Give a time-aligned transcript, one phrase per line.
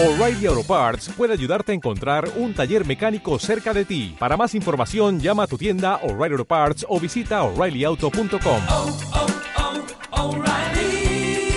[0.00, 4.14] O'Reilly Auto Parts puede ayudarte a encontrar un taller mecánico cerca de ti.
[4.16, 8.62] Para más información, llama a tu tienda O'Reilly Auto Parts o visita oreillyauto.com.
[8.68, 8.96] oh,
[10.12, 11.50] oh, O'Reilly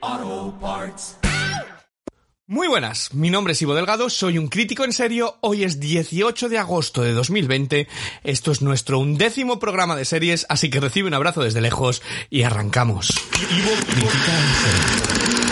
[0.00, 1.16] Auto Parts.
[2.48, 6.48] Muy buenas, mi nombre es Ivo Delgado, soy un crítico en serio, hoy es 18
[6.48, 7.86] de agosto de 2020,
[8.24, 12.42] esto es nuestro undécimo programa de series, así que recibe un abrazo desde lejos y
[12.42, 13.10] arrancamos.
[15.48, 15.51] He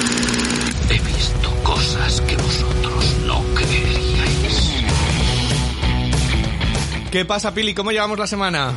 [7.10, 7.74] ¿Qué pasa, Pili?
[7.74, 8.72] ¿Cómo llevamos la semana?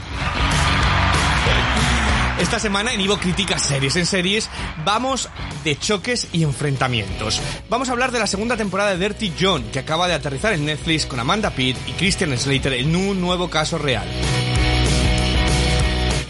[2.40, 4.50] Esta semana en Ivo Critica Series en Series
[4.84, 5.30] vamos
[5.64, 7.40] de choques y enfrentamientos.
[7.70, 10.66] Vamos a hablar de la segunda temporada de Dirty John, que acaba de aterrizar en
[10.66, 14.08] Netflix con Amanda Pitt y Christian Slater en un nuevo caso real.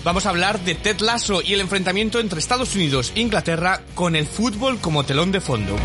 [0.04, 4.17] Vamos a hablar de Ted Lasso y el enfrentamiento entre Estados Unidos e Inglaterra con
[4.17, 5.77] el fútbol como telón de fondo.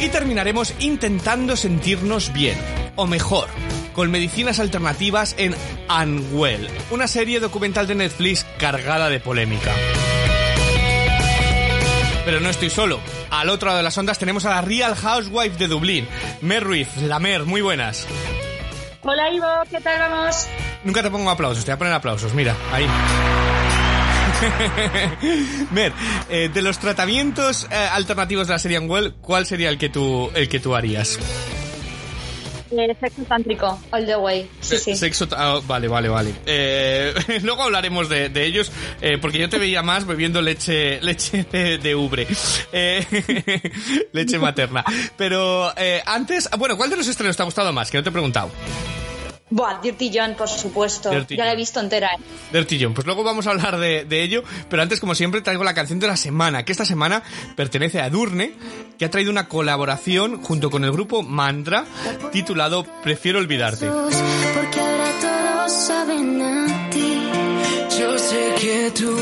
[0.00, 2.58] Y terminaremos intentando sentirnos bien,
[2.96, 3.48] o mejor,
[3.92, 5.54] con medicinas alternativas en
[5.88, 9.72] Unwell, una serie documental de Netflix cargada de polémica.
[12.24, 13.00] Pero no estoy solo.
[13.30, 16.06] Al otro lado de las ondas tenemos a la Real Housewife de Dublín,
[16.40, 18.06] Mer Ruiz, la Mer, muy buenas.
[19.02, 20.46] Hola Ivo, ¿qué tal vamos?
[20.84, 22.86] Nunca te pongo aplausos, te voy a poner aplausos, mira, ahí.
[25.70, 25.92] Mer,
[26.28, 30.30] eh, de los tratamientos eh, alternativos de la serie Unwell, ¿cuál sería el que tú,
[30.34, 31.18] el que tú harías?
[32.74, 34.48] Eh, sexo tántrico, all the way.
[34.60, 34.96] Sí, sí.
[34.96, 36.34] Sexo, ah, vale, vale, vale.
[36.46, 41.44] Eh, luego hablaremos de, de ellos, eh, porque yo te veía más bebiendo leche, leche
[41.52, 42.26] de, de ubre,
[42.72, 43.04] Eh,
[44.12, 44.84] leche materna.
[45.16, 47.90] Pero eh, antes, bueno, ¿cuál de los estrenos te ha gustado más?
[47.90, 48.50] Que no te he preguntado.
[49.54, 51.10] Buah, Dirty John, por supuesto.
[51.10, 51.60] Dirty ya la he John.
[51.60, 52.08] visto entera.
[52.08, 52.18] ¿eh?
[52.52, 52.94] Dirty John.
[52.94, 55.98] Pues luego vamos a hablar de, de ello, pero antes, como siempre, traigo la canción
[56.00, 57.22] de la semana, que esta semana
[57.54, 58.54] pertenece a Durne,
[58.98, 61.84] que ha traído una colaboración junto con el grupo Mantra,
[62.32, 63.86] titulado Prefiero olvidarte.
[63.88, 67.18] Porque ahora todos saben a ti.
[67.98, 69.16] Yo sé que tú,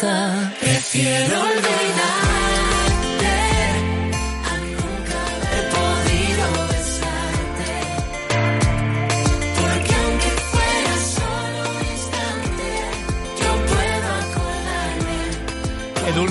[0.00, 1.89] Prefiero olvidarte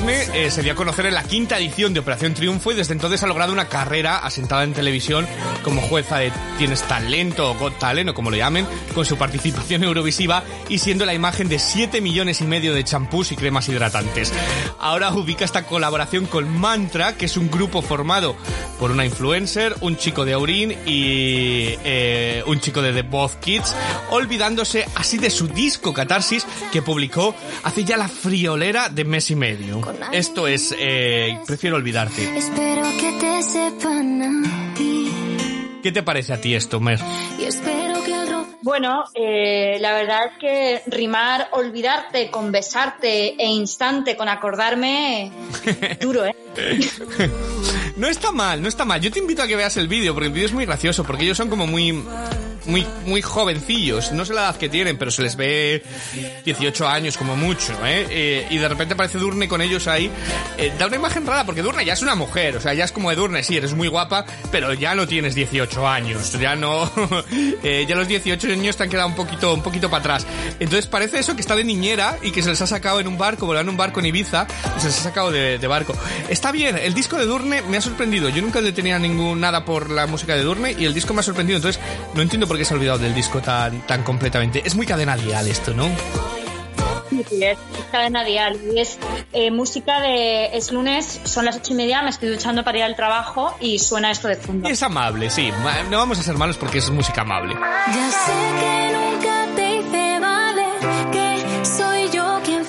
[0.09, 2.93] Edurne eh, se dio a conocer en la quinta edición de Operación Triunfo y desde
[2.93, 5.27] entonces ha logrado una carrera asentada en televisión
[5.63, 8.65] como jueza de Tienes Talento o Got Talent o como lo llamen,
[8.95, 13.31] con su participación eurovisiva y siendo la imagen de 7 millones y medio de champús
[13.31, 14.33] y cremas hidratantes.
[14.79, 18.35] Ahora ubica esta colaboración con Mantra, que es un grupo formado
[18.79, 23.75] por una influencer, un chico de Aurin y eh, un chico de The Both Kids,
[24.11, 29.35] olvidándose así de su disco Catarsis que publicó hace ya la friolera de mes y
[29.35, 29.81] medio.
[30.11, 32.37] Esto es eh, Prefiero olvidarte.
[32.37, 35.11] Espero que te sepan a ti.
[35.81, 36.99] ¿Qué te parece a ti esto, Mer?
[37.39, 38.29] Y espero que el
[38.61, 45.31] Bueno, eh, la verdad es que rimar olvidarte con besarte e instante con acordarme,
[46.01, 46.35] duro, ¿eh?
[47.95, 48.99] No está mal, no está mal.
[48.99, 51.23] Yo te invito a que veas el vídeo, porque el vídeo es muy gracioso, porque
[51.23, 52.03] ellos son como muy,
[52.69, 54.11] muy, muy jovencillos.
[54.11, 55.83] No sé la edad que tienen, pero se les ve
[56.45, 58.07] 18 años como mucho, ¿eh?
[58.09, 60.09] Eh, y de repente aparece Durne con ellos ahí.
[60.57, 62.91] Eh, da una imagen rara, porque Durne ya es una mujer, o sea, ya es
[62.91, 66.89] como de Durne, sí, eres muy guapa, pero ya no tienes 18 años, ya no...
[67.63, 70.27] eh, ya los 18 años te han quedado un poquito, un poquito para atrás.
[70.59, 73.17] Entonces parece eso que está de niñera y que se les ha sacado en un
[73.17, 74.47] barco, volando un barco en Ibiza,
[74.77, 75.95] se les ha sacado de, de barco.
[76.29, 78.29] Está bien, el disco de Durne me ha sorprendido.
[78.29, 81.21] Yo nunca le tenía ningún nada por la música de Durne y el disco me
[81.21, 81.57] ha sorprendido.
[81.57, 81.81] Entonces,
[82.13, 84.61] no entiendo por qué se ha olvidado del disco tan, tan completamente.
[84.65, 85.89] Es muy cadena dial esto, ¿no?
[87.09, 88.59] Sí, sí, es, es cadena dial.
[88.73, 88.99] Y es
[89.31, 90.57] eh, música de.
[90.57, 93.79] Es lunes, son las ocho y media, me estoy duchando para ir al trabajo y
[93.79, 94.67] suena esto de fondo.
[94.67, 95.51] Es amable, sí.
[95.89, 97.55] No vamos a ser malos porque es música amable.
[97.55, 101.88] Ya sé que nunca te hice valer, que soy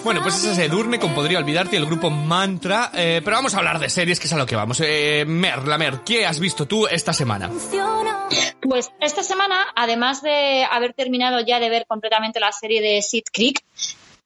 [0.03, 2.91] Bueno, pues ese es Edurne con Podría Olvidarte el grupo Mantra.
[2.95, 4.81] Eh, pero vamos a hablar de series, que es a lo que vamos.
[4.83, 7.49] Eh, Mer, la Mer, ¿qué has visto tú esta semana?
[7.49, 8.27] funciona.
[8.63, 13.25] Pues esta semana, además de haber terminado ya de ver completamente la serie de Sid
[13.33, 13.63] Creek,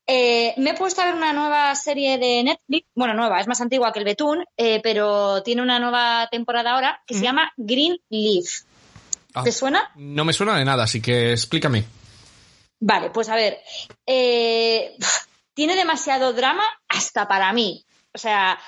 [0.06, 3.60] eh, me he puesto a ver una nueva serie de Netflix, bueno, nueva, es más
[3.60, 7.96] antigua que el Betún, eh, pero tiene una nueva temporada ahora que se llama Green
[8.10, 8.62] Leaf.
[9.34, 9.90] Ah, ¿Te suena?
[9.96, 11.84] No me suena de nada, así que explícame.
[12.80, 13.58] Vale, pues a ver.
[14.06, 14.94] eh,
[15.54, 17.84] tiene demasiado drama hasta para mí.
[18.12, 18.58] O sea,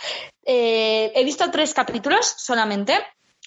[0.45, 2.95] eh, he visto tres capítulos solamente.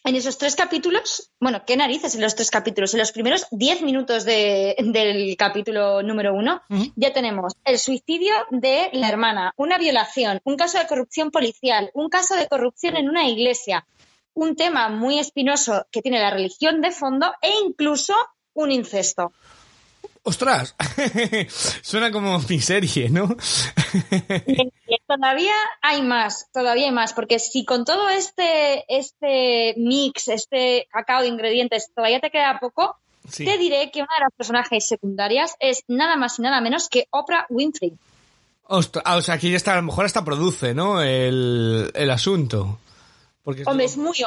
[0.06, 2.94] En esos tres capítulos, bueno, ¿qué narices en los tres capítulos?
[2.94, 6.62] En los primeros diez minutos de- del capítulo número uno,
[6.96, 12.08] ya tenemos el suicidio de la hermana, una violación, un caso de corrupción policial, un
[12.08, 13.86] caso de corrupción en una iglesia,
[14.34, 18.16] un tema muy espinoso que tiene la religión de fondo e incluso
[18.54, 19.34] un incesto.
[20.30, 20.76] ¡Ostras!
[21.82, 23.36] Suena como mi serie, ¿no?
[24.88, 30.88] Y todavía hay más, todavía hay más, porque si con todo este, este mix, este
[30.92, 32.96] cacao de ingredientes todavía te queda poco,
[33.28, 33.44] Sí.
[33.46, 37.08] te diré que una de las personajes secundarias es nada más y nada menos que
[37.12, 37.94] Oprah Winfrey.
[38.66, 41.02] Ostras, ah, o sea, que ya está, a lo mejor hasta produce, ¿no?
[41.02, 42.80] El, el asunto.
[43.44, 44.18] Porque es Hombre, es muy,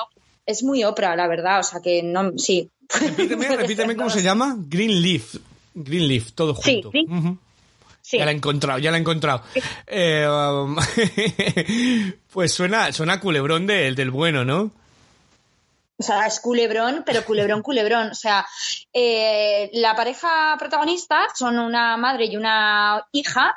[0.47, 2.69] es muy Oprah, la verdad, o sea que no, sí.
[2.89, 4.57] Repíteme, repíteme cómo se llama.
[4.59, 5.37] Greenleaf.
[5.75, 6.91] Greenleaf, todo Sí, junto.
[6.93, 7.07] sí.
[8.05, 8.19] Sí.
[8.19, 9.43] Ya la he encontrado, ya la he encontrado.
[9.87, 10.77] Eh, um,
[12.33, 14.71] pues suena, suena a culebrón del, del bueno, ¿no?
[15.99, 18.11] O sea, es culebrón, pero culebrón, culebrón.
[18.11, 18.45] O sea,
[18.93, 23.55] eh, la pareja protagonista son una madre y una hija.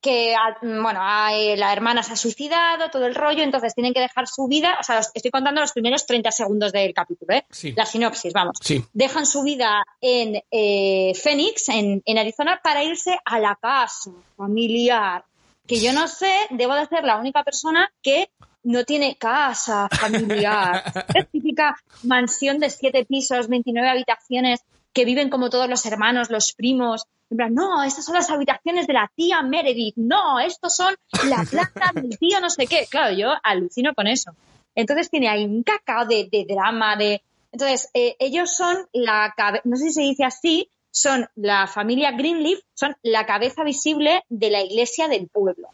[0.00, 3.92] Que, ah, bueno, ah, eh, la hermana se ha suicidado, todo el rollo, entonces tienen
[3.92, 4.76] que dejar su vida.
[4.80, 7.44] O sea, os estoy contando los primeros 30 segundos del capítulo, ¿eh?
[7.50, 7.72] Sí.
[7.76, 8.56] La sinopsis, vamos.
[8.62, 8.84] Sí.
[8.92, 15.24] Dejan su vida en eh, Phoenix, en, en Arizona, para irse a la casa familiar.
[15.66, 18.30] Que yo no sé, debo de ser la única persona que
[18.62, 20.82] no tiene casa familiar.
[21.14, 24.60] Es típica mansión de siete pisos, 29 habitaciones,
[24.92, 27.06] que viven como todos los hermanos, los primos.
[27.30, 29.94] En plan, no, estas son las habitaciones de la tía Meredith.
[29.96, 30.94] No, estos son
[31.28, 32.86] la planta del tío no sé qué.
[32.90, 34.32] Claro, yo alucino con eso.
[34.74, 37.22] Entonces tiene ahí un cacao de, de drama, de...
[37.52, 42.12] Entonces, eh, ellos son la cabeza, no sé si se dice así, son la familia
[42.12, 45.68] Greenleaf, son la cabeza visible de la iglesia del pueblo.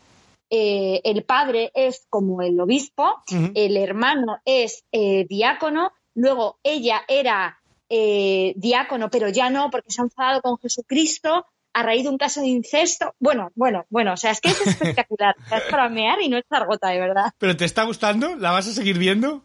[0.49, 3.23] Eh, el padre es como el obispo,
[3.55, 7.59] el hermano es eh, diácono, luego ella era
[7.89, 12.19] eh, diácono, pero ya no, porque se ha enfadado con Jesucristo a raíz de un
[12.19, 13.15] caso de incesto.
[13.19, 15.37] Bueno, bueno, bueno, o sea, es que es espectacular.
[15.45, 17.33] O sea, es para mear y no echar gota, de verdad.
[17.39, 18.35] ¿Pero te está gustando?
[18.37, 19.43] ¿La vas a seguir viendo?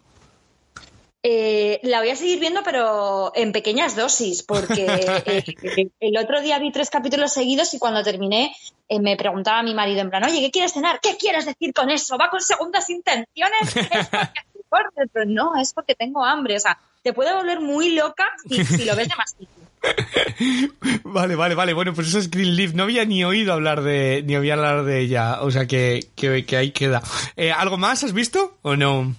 [1.24, 4.88] Eh, la voy a seguir viendo, pero en pequeñas dosis, porque
[5.26, 8.56] eh, el otro día vi tres capítulos seguidos y cuando terminé
[8.90, 11.00] eh, me preguntaba a mi marido en plan, oye, ¿qué quieres cenar?
[11.00, 12.18] ¿Qué quieres decir con eso?
[12.18, 13.76] ¿Va con segundas intenciones?
[13.76, 14.40] ¿Es porque
[14.72, 15.04] fuerte?".
[15.14, 16.56] Pero no, es porque tengo hambre.
[16.56, 19.48] O sea, te puede volver muy loca si, si lo ves demasiado.
[21.04, 21.74] Vale, vale, vale.
[21.74, 22.74] Bueno, pues eso es Greenleaf.
[22.74, 25.42] No había ni oído hablar de, ni había hablar de ella.
[25.42, 27.02] O sea que, que, que ahí queda.
[27.36, 29.16] Eh, ¿Algo más has visto o no?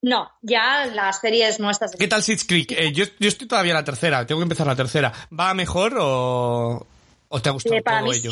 [0.00, 1.96] No, ya las series nuestras.
[1.96, 2.72] ¿Qué tal Sits Creek?
[2.72, 4.24] Eh, yo, yo estoy todavía en la tercera.
[4.26, 5.12] Tengo que empezar la tercera.
[5.38, 6.86] ¿Va mejor o,
[7.28, 8.30] o te ha gustado Eh, para todo mí ello?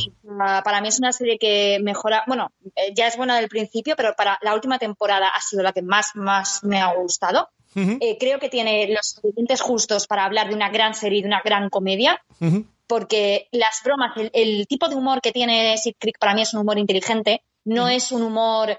[0.64, 2.24] Para mí es una serie que mejora.
[2.26, 5.72] Bueno, eh, ya es buena del principio, pero para la última temporada ha sido la
[5.72, 7.50] que más, más me ha gustado.
[7.78, 11.28] Eh, creo que tiene los ingredientes justos para hablar de una gran serie y de
[11.28, 12.22] una gran comedia,
[12.86, 16.54] porque las bromas, el, el tipo de humor que tiene Sid Creek para mí es
[16.54, 18.78] un humor inteligente, no es un humor,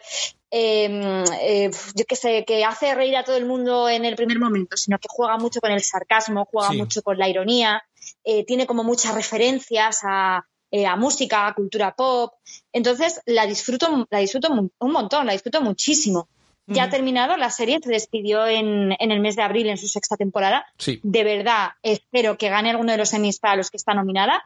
[0.49, 4.39] eh, eh, yo qué sé, que hace reír a todo el mundo en el primer
[4.39, 6.77] momento, sino que juega mucho con el sarcasmo, juega Sí.
[6.77, 7.83] mucho con la ironía,
[8.23, 12.33] eh, tiene como muchas referencias a, eh, a música, a cultura pop.
[12.73, 16.27] Entonces la disfruto, la disfruto un montón, la disfruto muchísimo.
[16.69, 19.87] Ya ha terminado la serie, se despidió en, en el mes de abril en su
[19.87, 20.65] sexta temporada.
[20.77, 20.99] Sí.
[21.01, 24.43] De verdad, espero que gane alguno de los Emmys para los que está nominada.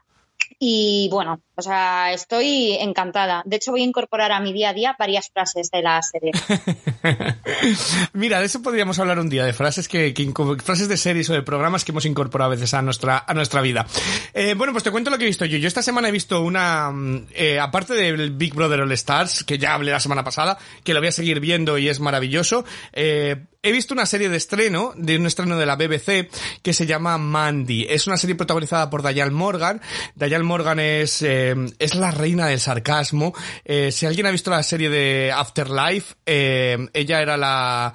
[0.60, 3.42] Y bueno, o sea, estoy encantada.
[3.46, 6.32] De hecho, voy a incorporar a mi día a día varias frases de la serie.
[8.14, 10.32] Mira, de eso podríamos hablar un día, de frases que, que
[10.64, 13.62] frases de series o de programas que hemos incorporado a veces a nuestra, a nuestra
[13.62, 13.86] vida.
[14.34, 15.58] Eh, bueno, pues te cuento lo que he visto yo.
[15.58, 19.58] Yo esta semana he visto una, mm, eh, aparte del Big Brother All Stars, que
[19.58, 23.46] ya hablé la semana pasada, que lo voy a seguir viendo y es maravilloso, eh,
[23.64, 26.30] he visto una serie de estreno, de un estreno de la BBC,
[26.64, 27.86] que se llama Mandy.
[27.88, 29.80] Es una serie protagonizada por Diane Morgan.
[30.16, 33.34] Diane Morgan es, eh, es la reina del sarcasmo.
[33.64, 37.94] Eh, si alguien ha visto la serie de Afterlife, eh, ella era la,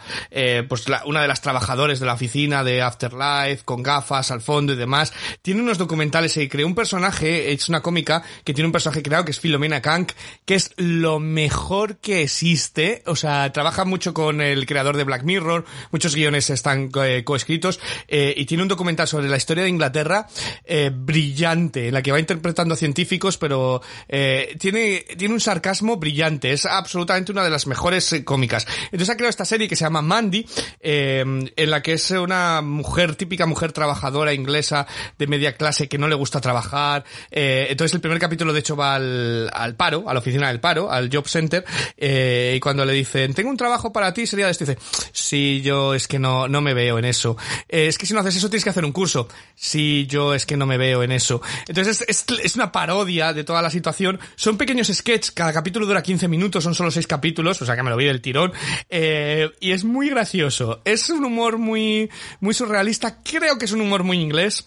[0.68, 4.72] pues la- una de las trabajadores de la oficina de Afterlife, con gafas al fondo
[4.72, 5.12] y demás.
[5.42, 9.24] Tiene unos documentales y creó un personaje, es una cómica, que tiene un personaje creado
[9.24, 10.12] que es Filomena Kank,
[10.44, 13.02] que es lo mejor que existe.
[13.06, 15.55] O sea, trabaja mucho con el creador de Black Mirror,
[15.90, 20.26] muchos guiones están eh, coescritos, eh, y tiene un documental sobre la historia de Inglaterra
[20.64, 25.96] eh, brillante, en la que va interpretando a científicos, pero eh, tiene, tiene un sarcasmo
[25.96, 28.66] brillante, es absolutamente una de las mejores cómicas.
[28.84, 30.46] Entonces ha creado esta serie que se llama Mandy,
[30.80, 34.86] en la que es una mujer, típica mujer trabajadora inglesa
[35.18, 37.04] de media clase que no le gusta trabajar.
[37.30, 40.90] entonces el primer capítulo de hecho va al, al paro, a la oficina del paro,
[40.90, 41.64] al job center,
[41.96, 44.78] y cuando le dicen, tengo un trabajo para ti, sería de esto, dice,
[45.12, 47.36] sí, yo es que no, no me veo en eso.
[47.68, 49.28] Eh, es que si no haces eso tienes que hacer un curso.
[49.54, 51.40] Sí, yo es que no me veo en eso.
[51.66, 54.18] Entonces es, es, es una parodia de toda la situación.
[54.34, 57.82] Son pequeños sketches, cada capítulo dura 15 minutos, son solo 6 capítulos, o sea que
[57.82, 58.52] me lo vi del tirón.
[58.88, 60.80] Eh, y es muy gracioso.
[60.84, 62.10] Es un humor muy,
[62.40, 63.22] muy surrealista.
[63.22, 64.66] Creo que es un humor muy inglés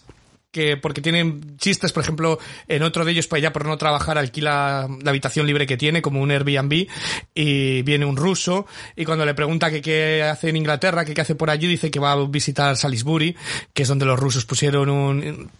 [0.50, 2.38] que porque tienen chistes, por ejemplo,
[2.68, 6.02] en otro de ellos para allá por no trabajar alquila la habitación libre que tiene
[6.02, 6.86] como un Airbnb
[7.34, 8.66] y viene un ruso
[8.96, 11.90] y cuando le pregunta que qué hace en Inglaterra, que qué hace por allí, dice
[11.90, 13.36] que va a visitar Salisbury,
[13.72, 15.50] que es donde los rusos pusieron un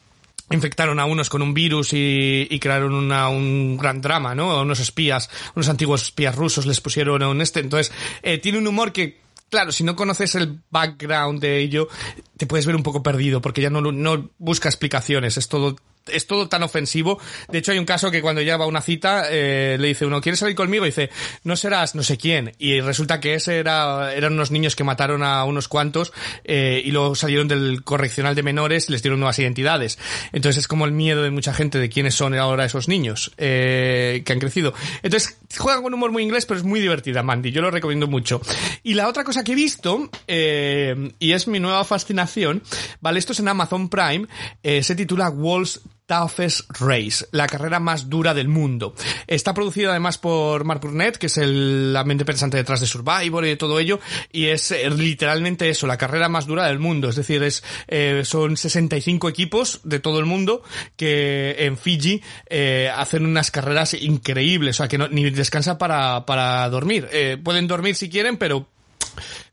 [0.50, 4.50] infectaron a unos con un virus y, y crearon una, un gran drama, ¿no?
[4.50, 7.60] A unos espías, unos antiguos espías rusos les pusieron un este.
[7.60, 7.92] Entonces,
[8.22, 11.88] eh, tiene un humor que, claro, si no conoces el background de ello,
[12.36, 15.76] te puedes ver un poco perdido porque ya no, no busca explicaciones, es todo
[16.06, 17.20] es todo tan ofensivo.
[17.48, 20.20] De hecho, hay un caso que cuando ya va una cita, eh, le dice uno,
[20.20, 20.84] ¿quieres salir conmigo?
[20.84, 21.10] Y dice,
[21.44, 22.52] no serás no sé quién.
[22.58, 26.12] Y resulta que ese era, eran unos niños que mataron a unos cuantos,
[26.44, 29.98] eh, y luego salieron del correccional de menores y les dieron nuevas identidades.
[30.32, 34.22] Entonces es como el miedo de mucha gente de quiénes son ahora esos niños, eh,
[34.24, 34.74] que han crecido.
[35.02, 37.50] Entonces, juega con humor muy inglés, pero es muy divertida, Mandy.
[37.50, 38.40] Yo lo recomiendo mucho.
[38.82, 42.62] Y la otra cosa que he visto, eh, y es mi nueva fascinación,
[43.00, 44.26] vale, esto es en Amazon Prime,
[44.62, 45.80] eh, se titula Walls
[46.10, 48.96] Toughest Race, la carrera más dura del mundo.
[49.28, 53.44] Está producido además por Mark Burnett, que es el, la mente pensante detrás de Survivor
[53.44, 54.00] y de todo ello,
[54.32, 57.10] y es eh, literalmente eso, la carrera más dura del mundo.
[57.10, 60.64] Es decir, es, eh, son 65 equipos de todo el mundo
[60.96, 66.26] que en Fiji eh, hacen unas carreras increíbles, o sea, que no, ni descansan para,
[66.26, 67.08] para dormir.
[67.12, 68.66] Eh, pueden dormir si quieren, pero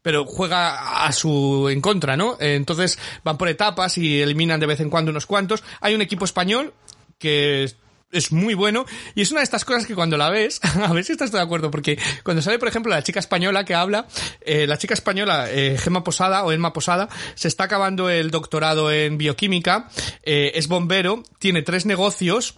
[0.07, 2.37] pero juega a su en contra, ¿no?
[2.39, 5.65] Entonces van por etapas y eliminan de vez en cuando unos cuantos.
[5.81, 6.73] Hay un equipo español
[7.19, 7.69] que
[8.09, 8.85] es muy bueno
[9.15, 11.41] y es una de estas cosas que cuando la ves, a ver si estás de
[11.41, 14.07] acuerdo, porque cuando sale, por ejemplo, la chica española que habla,
[14.39, 18.89] eh, la chica española, eh, Gema Posada o Elma Posada, se está acabando el doctorado
[18.93, 19.89] en bioquímica,
[20.23, 22.55] eh, es bombero, tiene tres negocios,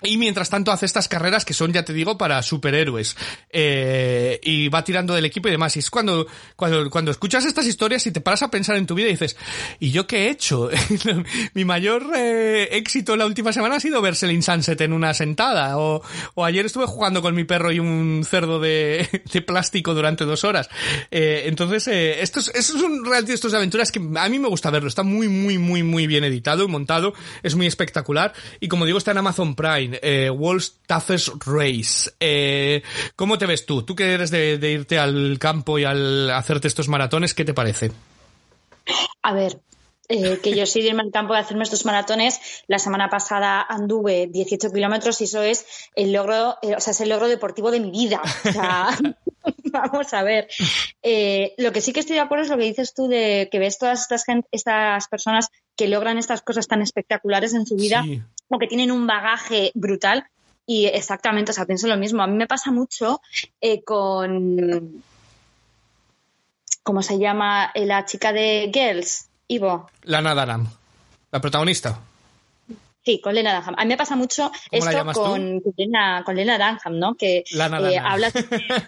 [0.00, 3.16] y mientras tanto hace estas carreras que son, ya te digo, para superhéroes.
[3.50, 5.74] Eh, y va tirando del equipo y demás.
[5.74, 8.94] Y es cuando, cuando, cuando escuchas estas historias y te paras a pensar en tu
[8.94, 9.36] vida y dices,
[9.80, 10.70] ¿y yo qué he hecho?
[11.54, 15.76] Mi mayor eh, éxito la última semana ha sido ver Selling Sunset en una sentada.
[15.78, 16.00] O,
[16.34, 20.44] o ayer estuve jugando con mi perro y un cerdo de, de plástico durante dos
[20.44, 20.68] horas.
[21.10, 24.70] Eh, entonces, eh, estos, estos son realmente estos de aventuras que a mí me gusta
[24.70, 24.86] verlo.
[24.88, 27.14] Está muy, muy, muy, muy bien editado y montado.
[27.42, 28.32] Es muy espectacular.
[28.60, 32.10] Y como digo, está en Amazon Prime eh, World's Toughest Race.
[32.20, 32.82] Eh,
[33.16, 33.82] ¿Cómo te ves tú?
[33.82, 37.54] Tú que eres de, de, irte al campo y al hacerte estos maratones, ¿qué te
[37.54, 37.90] parece?
[39.22, 39.60] A ver,
[40.10, 42.40] eh, que yo soy de irme al campo de hacerme estos maratones.
[42.66, 47.00] La semana pasada anduve 18 kilómetros y eso es el logro, eh, o sea, es
[47.02, 48.22] el logro deportivo de mi vida.
[48.24, 48.88] O sea,
[49.64, 50.48] vamos a ver.
[51.02, 53.58] Eh, lo que sí que estoy de acuerdo es lo que dices tú de que
[53.58, 58.02] ves todas estas, gente, estas personas que logran estas cosas tan espectaculares en su vida
[58.02, 58.22] Sí.
[58.48, 60.26] O que tienen un bagaje brutal.
[60.66, 62.22] Y exactamente, o sea, pienso lo mismo.
[62.22, 63.20] A mí me pasa mucho
[63.60, 65.02] eh, con.
[66.82, 67.70] ¿Cómo se llama?
[67.74, 69.88] Eh, La chica de Girls, Ivo.
[70.02, 70.68] Lana Dunham,
[71.30, 72.00] la protagonista.
[73.04, 73.74] Sí, con Lena Dunham.
[73.78, 77.14] A mí me pasa mucho ¿Cómo la esto con, con Lena, con Lena Dunham, ¿no?
[77.14, 78.06] Que Lana eh, Dunham.
[78.06, 78.32] hablas,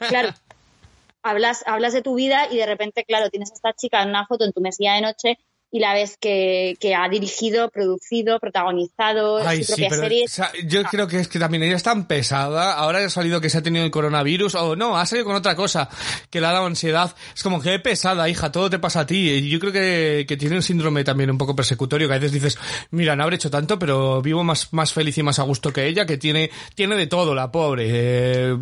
[0.09, 0.35] claro,
[1.23, 4.27] hablas, hablas de tu vida y de repente, claro, tienes a esta chica en una
[4.27, 5.39] foto en tu mesilla de noche
[5.73, 10.25] y la ves que, que ha dirigido, producido, protagonizado Ay, su sí, propia pero serie.
[10.25, 12.75] o sea, yo creo que es que también ella es tan pesada.
[12.75, 15.55] Ahora ha salido que se ha tenido el coronavirus, o no, ha salido con otra
[15.55, 15.89] cosa
[16.29, 17.15] que le ha dado ansiedad.
[17.35, 19.31] Es como que pesada, hija, todo te pasa a ti.
[19.31, 22.33] Y yo creo que, que tiene un síndrome también un poco persecutorio, que a veces
[22.33, 22.59] dices,
[22.91, 25.87] mira, no habré hecho tanto, pero vivo más, más feliz y más a gusto que
[25.87, 27.87] ella, que tiene, tiene de todo, la pobre.
[27.89, 28.57] Eh,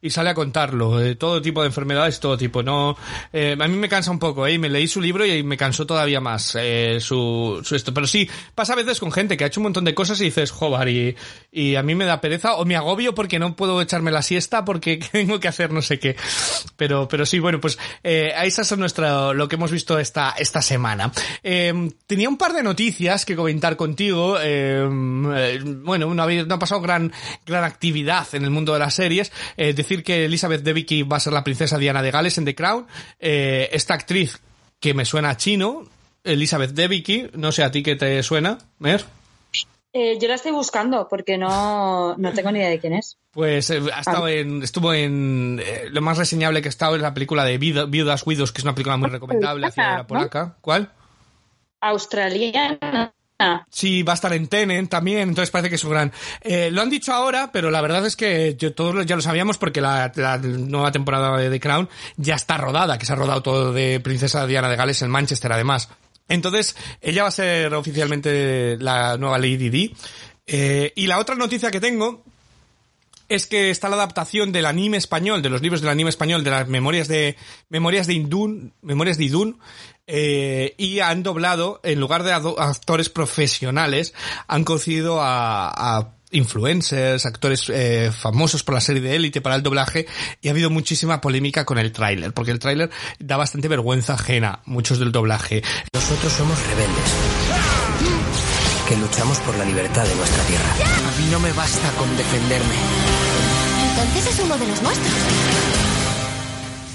[0.00, 2.62] y sale a contarlo, de todo tipo de enfermedades, todo tipo.
[2.62, 2.96] No,
[3.32, 4.52] eh, a mí me cansa un poco, ¿eh?
[4.52, 6.35] Y Me leí su libro y me cansó todavía más.
[6.58, 7.92] Eh, su, esto.
[7.94, 10.24] Pero sí, pasa a veces con gente que ha hecho un montón de cosas y
[10.24, 11.16] dices, joder, y,
[11.52, 14.64] y a mí me da pereza o me agobio porque no puedo echarme la siesta
[14.64, 16.16] porque tengo que hacer no sé qué.
[16.76, 20.62] Pero, pero sí, bueno, pues eh, esas son nuestra, lo que hemos visto esta, esta
[20.62, 21.12] semana.
[21.42, 24.38] Eh, tenía un par de noticias que comentar contigo.
[24.40, 24.86] eh,
[25.62, 27.12] bueno, no ha, ha pasado gran,
[27.44, 29.32] gran actividad en el mundo de las series.
[29.56, 32.54] Eh, decir que Elizabeth Debicki va a ser la princesa Diana de Gales en The
[32.54, 32.86] Crown.
[33.18, 34.40] Esta actriz
[34.80, 35.84] que me suena a chino,
[36.26, 39.04] Elizabeth Debicki, no sé a ti qué te suena, Mer.
[39.92, 43.16] Eh, yo la estoy buscando porque no, no tengo ni idea de quién es.
[43.30, 47.02] Pues eh, ha estado en, estuvo en eh, lo más reseñable que ha estado en
[47.02, 50.06] la película de Viuda- Viudas Widows, que es una película muy recomendable, hacia la ¿no?
[50.06, 50.56] polaca.
[50.60, 50.90] ¿Cuál?
[51.80, 53.12] Australiana.
[53.70, 56.12] Sí, va a estar en Tenen también, entonces parece que es un gran...
[56.40, 59.58] Eh, lo han dicho ahora, pero la verdad es que yo, todos ya lo sabíamos
[59.58, 63.42] porque la, la nueva temporada de The Crown ya está rodada, que se ha rodado
[63.42, 65.90] todo de Princesa Diana de Gales en Manchester además.
[66.28, 69.94] Entonces, ella va a ser oficialmente la nueva Lady Di.
[70.46, 72.24] Eh, y la otra noticia que tengo
[73.28, 76.50] es que está la adaptación del anime español, de los libros del anime español, de
[76.50, 77.36] las memorias de
[77.68, 79.58] memorias de Indun, memorias de Idun,
[80.06, 84.14] eh, y han doblado, en lugar de actores profesionales,
[84.46, 89.62] han cogido a, a influencers, actores eh, famosos por la serie de élite para el
[89.62, 90.06] doblaje
[90.40, 94.60] y ha habido muchísima polémica con el tráiler, porque el tráiler da bastante vergüenza ajena,
[94.64, 95.62] muchos del doblaje.
[95.92, 97.12] Nosotros somos rebeldes.
[98.88, 100.72] Que luchamos por la libertad de nuestra tierra.
[100.72, 102.74] A mí no me basta con defenderme.
[103.90, 105.85] Entonces es uno de los nuestros.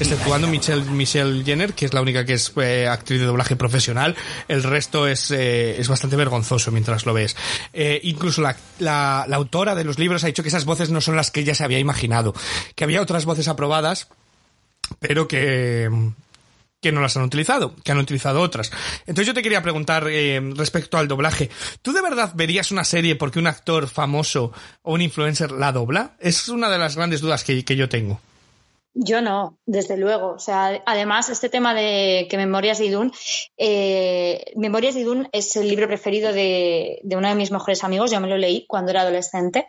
[0.02, 4.16] Exceptuando Michelle, Michelle Jenner, que es la única que es eh, actriz de doblaje profesional,
[4.48, 7.36] el resto es, eh, es bastante vergonzoso mientras lo ves.
[7.74, 11.02] Eh, incluso la, la, la autora de los libros ha dicho que esas voces no
[11.02, 12.34] son las que ella se había imaginado,
[12.76, 14.08] que había otras voces aprobadas,
[15.00, 15.90] pero que
[16.82, 18.72] que no las han utilizado, que han utilizado otras.
[19.02, 21.52] Entonces yo te quería preguntar eh, respecto al doblaje,
[21.84, 26.16] ¿tú de verdad verías una serie porque un actor famoso o un influencer la dobla?
[26.20, 28.20] Es una de las grandes dudas que, que yo tengo.
[28.94, 30.34] Yo no, desde luego.
[30.34, 33.14] O sea, además, este tema de que Memorias de Idún,
[33.58, 38.12] eh, Memorias de Idún es el libro preferido de, de uno de mis mejores amigos.
[38.12, 39.68] Yo me lo leí cuando era adolescente.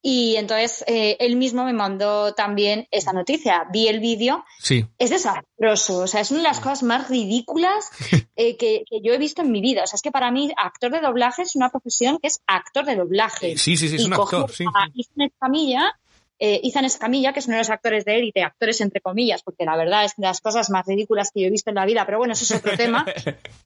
[0.00, 3.66] Y entonces eh, él mismo me mandó también esta noticia.
[3.72, 4.44] Vi el vídeo.
[4.58, 4.84] Sí.
[4.98, 5.98] Es desastroso.
[5.98, 7.88] O sea, es una de las cosas más ridículas
[8.36, 9.82] eh, que, que yo he visto en mi vida.
[9.82, 12.84] O sea, es que para mí, actor de doblaje es una profesión que es actor
[12.84, 13.56] de doblaje.
[13.56, 14.64] Sí, sí, sí, es Y un actor, sí.
[14.64, 15.98] a Ethan Escamilla,
[16.44, 19.64] eh, Ethan Escamilla, que es uno de los actores de élite, actores entre comillas, porque
[19.64, 22.04] la verdad es de las cosas más ridículas que yo he visto en la vida,
[22.04, 23.06] pero bueno, eso es otro tema.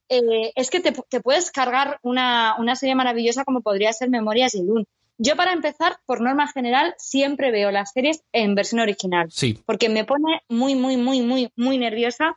[0.09, 4.53] Eh, es que te, te puedes cargar una, una serie maravillosa como podría ser Memorias
[4.53, 4.85] de Dune.
[5.19, 9.59] Yo, para empezar, por norma general, siempre veo las series en versión original, Sí.
[9.67, 12.37] porque me pone muy, muy, muy, muy, muy nerviosa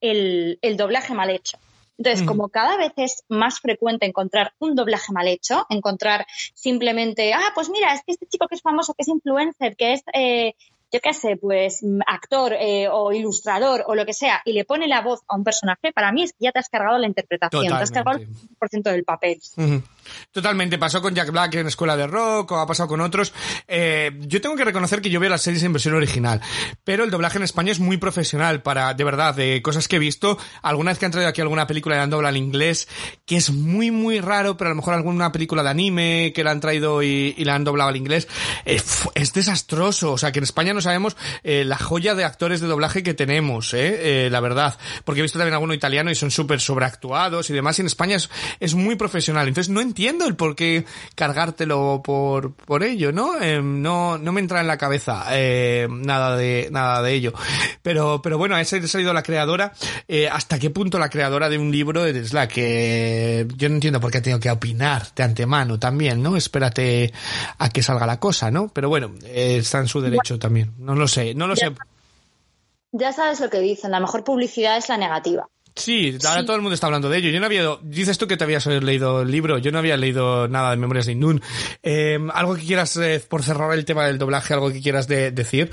[0.00, 1.58] el, el doblaje mal hecho.
[1.98, 7.50] Entonces, como cada vez es más frecuente encontrar un doblaje mal hecho, encontrar simplemente, ah,
[7.56, 10.54] pues mira, es que este chico que es famoso, que es influencer, que es, eh,
[10.92, 14.64] yo qué sé, pues mm, actor eh, o ilustrador o lo que sea, y le
[14.64, 17.06] pone la voz a un personaje, para mí es que ya te has cargado la
[17.06, 19.40] interpretación, te has cargado el 100% del papel.
[20.32, 23.34] Totalmente, pasó con Jack Black en Escuela de Rock o ha pasado con otros.
[23.66, 26.40] Eh, yo tengo que reconocer que yo veo las series en versión original,
[26.84, 29.98] pero el doblaje en España es muy profesional para, de verdad, de cosas que he
[29.98, 30.38] visto.
[30.62, 32.88] Alguna vez que han traído aquí alguna película y la han doblado al inglés,
[33.26, 36.52] que es muy, muy raro, pero a lo mejor alguna película de anime que la
[36.52, 38.28] han traído y, y la han doblado al inglés,
[38.64, 38.80] eh,
[39.14, 40.12] es desastroso.
[40.12, 43.14] O sea, que en España no sabemos eh, la joya de actores de doblaje que
[43.14, 44.76] tenemos, eh, Eh, la verdad.
[45.04, 48.16] Porque he visto también alguno italiano y son súper sobreactuados y demás, y en España
[48.16, 49.48] es, es muy profesional.
[49.48, 53.40] Entonces no entiendo el por qué cargártelo por, por ello, ¿no?
[53.40, 57.32] Eh, no, no me entra en la cabeza eh, nada de, nada de ello.
[57.82, 59.72] Pero, pero bueno, ha salido la creadora.
[60.06, 64.00] Eh, ¿Hasta qué punto la creadora de un libro es la que yo no entiendo
[64.00, 66.36] por qué tengo que opinar de antemano también, ¿no?
[66.36, 67.12] Espérate
[67.58, 68.68] a que salga la cosa, ¿no?
[68.68, 70.67] Pero bueno, eh, está en su derecho también.
[70.76, 71.72] No lo sé, no lo sé.
[72.92, 75.46] Ya sabes lo que dicen, la mejor publicidad es la negativa.
[75.76, 77.30] Sí, ahora todo el mundo está hablando de ello.
[77.30, 80.48] Yo no había, dices tú que te habías leído el libro, yo no había leído
[80.48, 81.40] nada de Memorias de Indun.
[81.82, 85.30] Eh, algo que quieras, eh, por cerrar el tema del doblaje, algo que quieras de-
[85.30, 85.70] decir.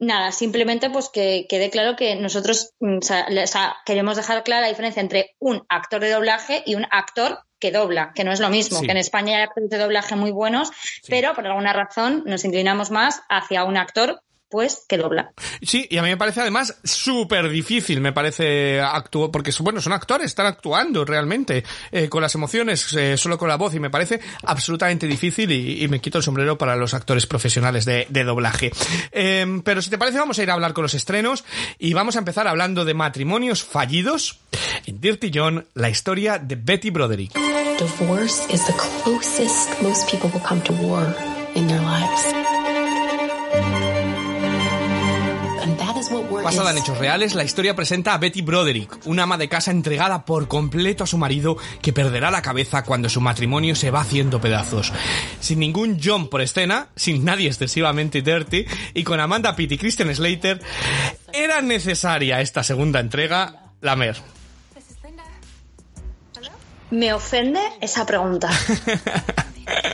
[0.00, 4.68] Nada, simplemente pues que quede claro que nosotros mm, o sea, queremos dejar clara la
[4.68, 8.48] diferencia entre un actor de doblaje y un actor que dobla, que no es lo
[8.50, 8.86] mismo, Sí.
[8.86, 10.70] que en España hay actores de doblaje muy buenos,
[11.08, 15.32] pero por alguna razón nos inclinamos más hacia un actor pues que dobla.
[15.62, 19.92] Sí, y a mí me parece además súper difícil, me parece actuar, porque bueno, son
[19.92, 23.90] actores, están actuando realmente eh, con las emociones, eh, solo con la voz, y me
[23.90, 28.24] parece absolutamente difícil y, y me quito el sombrero para los actores profesionales de, de
[28.24, 28.70] doblaje.
[29.12, 31.44] Eh, pero si te parece, vamos a ir a hablar con los estrenos
[31.78, 34.38] y vamos a empezar hablando de matrimonios fallidos.
[34.86, 37.34] en Dirty John, la historia de Betty Broderick.
[37.78, 41.14] Divorce is the closest most people will come to war
[41.54, 42.47] in their lives.
[46.42, 50.24] Basada en hechos reales, la historia presenta a Betty Broderick, una ama de casa entregada
[50.24, 54.40] por completo a su marido que perderá la cabeza cuando su matrimonio se va haciendo
[54.40, 54.92] pedazos.
[55.40, 60.14] Sin ningún John por escena, sin nadie excesivamente dirty y con Amanda Pitt y Kristen
[60.14, 60.60] Slater,
[61.32, 64.16] era necesaria esta segunda entrega, la mer.
[66.90, 68.50] Me ofende esa pregunta.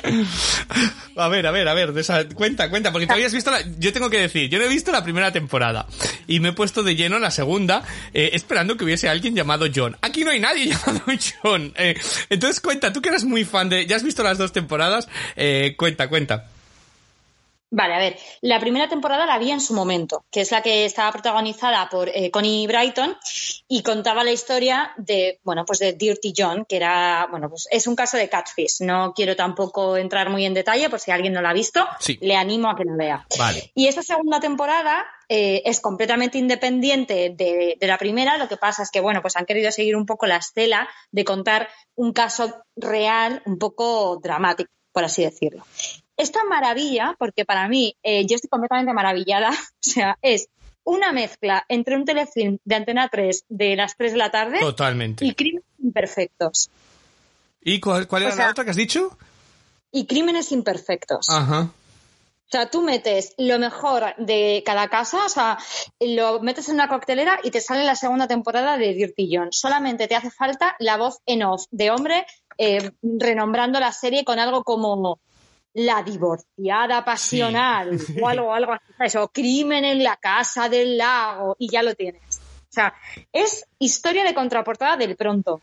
[1.17, 3.93] A ver, a ver, a ver, esa- cuenta, cuenta, porque tú habías visto la, yo
[3.93, 5.87] tengo que decir, yo no he visto la primera temporada
[6.27, 9.67] y me he puesto de lleno en la segunda, eh, esperando que hubiese alguien llamado
[9.73, 9.97] John.
[10.03, 11.03] Aquí no hay nadie llamado
[11.43, 11.73] John.
[11.77, 11.95] Eh,
[12.31, 15.75] entonces cuenta, tú que eres muy fan de, ya has visto las dos temporadas, eh,
[15.79, 16.51] cuenta, cuenta.
[17.77, 20.85] Vale, a ver, la primera temporada la vi en su momento, que es la que
[20.85, 23.17] estaba protagonizada por eh, Connie Brighton
[23.67, 27.89] y contaba la historia de, bueno, pues de Dirty John, que era, bueno, pues es
[27.89, 28.77] un caso de catfish.
[28.83, 32.17] No quiero tampoco entrar muy en detalle por si alguien no la ha visto, Sí.
[32.21, 33.27] le animo a que la vea.
[33.37, 33.73] Vale.
[33.75, 38.39] Y esta segunda temporada eh, es completamente independiente de, de la primera.
[38.39, 41.25] Lo que pasa es que, bueno, pues han querido seguir un poco la estela de
[41.25, 45.65] contar un caso real, un poco dramático, por así decirlo.
[46.17, 50.49] Esta maravilla, porque para mí, eh, yo estoy completamente maravillada, o sea, es
[50.85, 55.25] una mezcla entre un telefilm de Antena 3 de las 3 de la tarde Totalmente.
[55.25, 56.71] y crímenes imperfectos.
[57.63, 59.17] ¿Y cuál, cuál era O sea- la otra que has dicho?
[59.91, 61.31] Y crímenes imperfectos.
[61.31, 61.71] Ajá.
[62.47, 65.57] O sea, tú metes lo mejor de cada casa, o sea,
[66.01, 69.49] lo metes en una coctelera y te sale la segunda temporada de Dirty John.
[69.53, 72.27] Solamente te hace falta la voz en off de hombre
[72.59, 75.19] eh, renombrando la serie con algo como
[75.75, 81.71] la divorciada pasional o algo, algo así, o crimen en la casa del lago y
[81.71, 82.23] ya lo tienes.
[82.39, 82.95] O sea,
[83.33, 85.61] es historia de contraportada del pronto.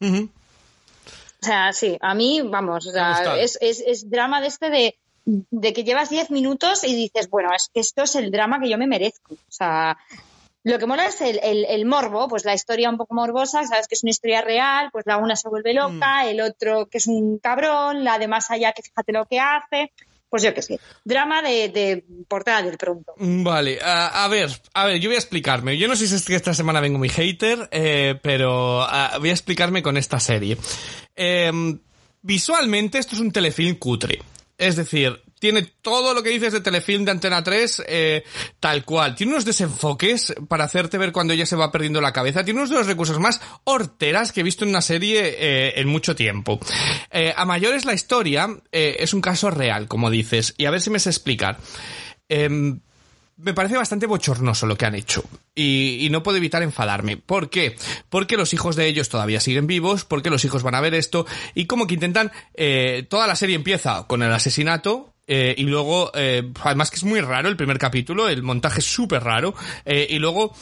[0.00, 5.72] O sea, sí, a mí, vamos, o sea, es, es drama de este de, de
[5.72, 8.78] que llevas 10 minutos y dices, bueno, es que esto es el drama que yo
[8.78, 9.34] me merezco.
[9.34, 9.96] O sea,
[10.62, 13.88] lo que mola es el, el, el morbo, pues la historia un poco morbosa, sabes
[13.88, 17.06] que es una historia real, pues la una se vuelve loca, el otro que es
[17.06, 19.92] un cabrón, la de más allá que fíjate lo que hace.
[20.28, 23.14] Pues yo qué sé, drama de, de portada del pronto.
[23.16, 25.76] Vale, a, a ver, a ver, yo voy a explicarme.
[25.76, 28.86] Yo no sé si es que esta semana vengo muy hater, eh, pero
[29.18, 30.56] voy a explicarme con esta serie.
[31.16, 31.50] Eh,
[32.22, 34.22] visualmente esto es un telefilm cutre.
[34.56, 38.22] Es decir, tiene todo lo que dices de telefilm de Antena 3 eh,
[38.60, 39.16] tal cual.
[39.16, 42.44] Tiene unos desenfoques para hacerte ver cuando ella se va perdiendo la cabeza.
[42.44, 45.88] Tiene unos de los recursos más horteras que he visto en una serie eh, en
[45.88, 46.60] mucho tiempo.
[47.10, 50.54] Eh, a mayores la historia eh, es un caso real, como dices.
[50.58, 51.58] Y a ver si me sé explicar.
[52.28, 52.80] Em,
[53.42, 55.24] me parece bastante bochornoso lo que han hecho.
[55.54, 57.16] Y, y no puedo evitar enfadarme.
[57.16, 57.76] ¿Por qué?
[58.08, 61.26] Porque los hijos de ellos todavía siguen vivos, porque los hijos van a ver esto,
[61.54, 62.30] y como que intentan.
[62.54, 65.09] eh, toda la serie empieza con el asesinato.
[65.32, 68.84] Eh, y luego, eh, además que es muy raro el primer capítulo, el montaje es
[68.84, 70.52] súper raro, eh, y luego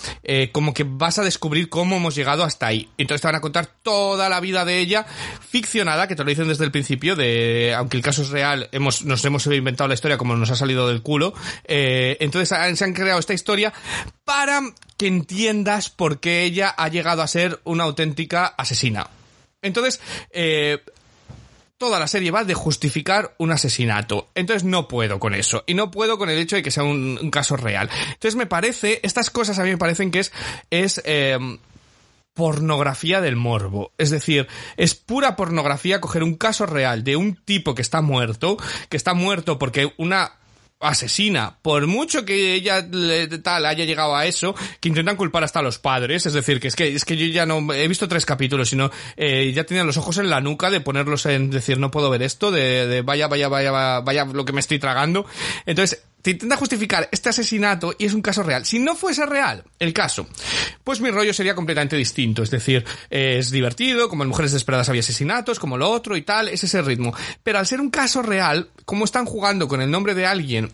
[0.53, 2.87] como que vas a descubrir cómo hemos llegado hasta ahí.
[2.99, 5.07] Entonces te van a contar toda la vida de ella,
[5.49, 9.07] ficcionada, que te lo dicen desde el principio, de aunque el caso es real, hemos,
[9.07, 11.33] nos hemos inventado la historia como nos ha salido del culo.
[11.65, 13.73] entonces se han creado esta historia
[14.25, 14.61] para
[14.99, 19.09] que entiendas por qué ella ha llegado a ser una auténtica asesina.
[19.63, 20.01] Entonces,
[21.79, 24.29] toda la serie va de justificar un asesinato.
[24.35, 25.65] Entonces no puedo con eso.
[25.67, 27.89] Y no puedo con el hecho de que sea un, caso real.
[28.09, 30.33] Entonces me parece, estas cosas a mí me parecen que es,
[30.71, 31.39] es, eh,
[32.35, 33.93] pornografía del morbo.
[33.99, 38.57] Es decir, es pura pornografía coger un caso real de un tipo que está muerto,
[38.89, 40.33] que está muerto porque una
[40.81, 42.87] asesina, por mucho que ella
[43.43, 46.69] tal haya llegado a eso, que intentan culpar hasta a los padres, es decir, que
[46.69, 49.85] es que es que yo ya no he visto tres capítulos, sino eh, ya tenía
[49.85, 53.03] los ojos en la nuca de ponerlos en decir no puedo ver esto, de, de
[53.03, 55.27] vaya vaya vaya vaya, vaya lo que me estoy tragando.
[55.67, 58.65] Entonces te intenta justificar este asesinato y es un caso real.
[58.65, 60.29] Si no fuese real el caso,
[60.85, 62.43] pues mi rollo sería completamente distinto.
[62.43, 66.23] Es decir, eh, es divertido, como en Mujeres Desesperadas había asesinatos, como lo otro y
[66.23, 67.15] tal, es ese ritmo.
[67.43, 70.71] Pero al ser un caso real, como están jugando con el nombre de alguien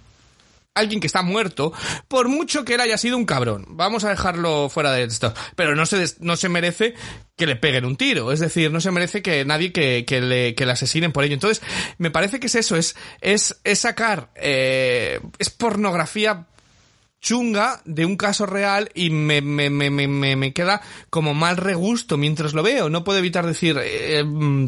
[0.75, 1.73] alguien que está muerto,
[2.09, 3.65] por mucho que él haya sido un cabrón.
[3.71, 5.33] Vamos a dejarlo fuera de esto.
[5.57, 6.95] Pero no se, no se merece
[7.37, 8.33] que le peguen un tiro.
[8.33, 11.35] Es decir, no se merece que nadie que, que le, que le asesinen por ello.
[11.35, 11.63] Entonces,
[11.99, 16.47] me parece que es eso, es, es, es sacar, eh, es pornografía
[17.21, 21.57] chunga de un caso real y me, me, me, me, me- me queda como mal
[21.57, 22.91] regusto mientras lo veo.
[22.91, 24.67] No puedo evitar decir, eh, mm,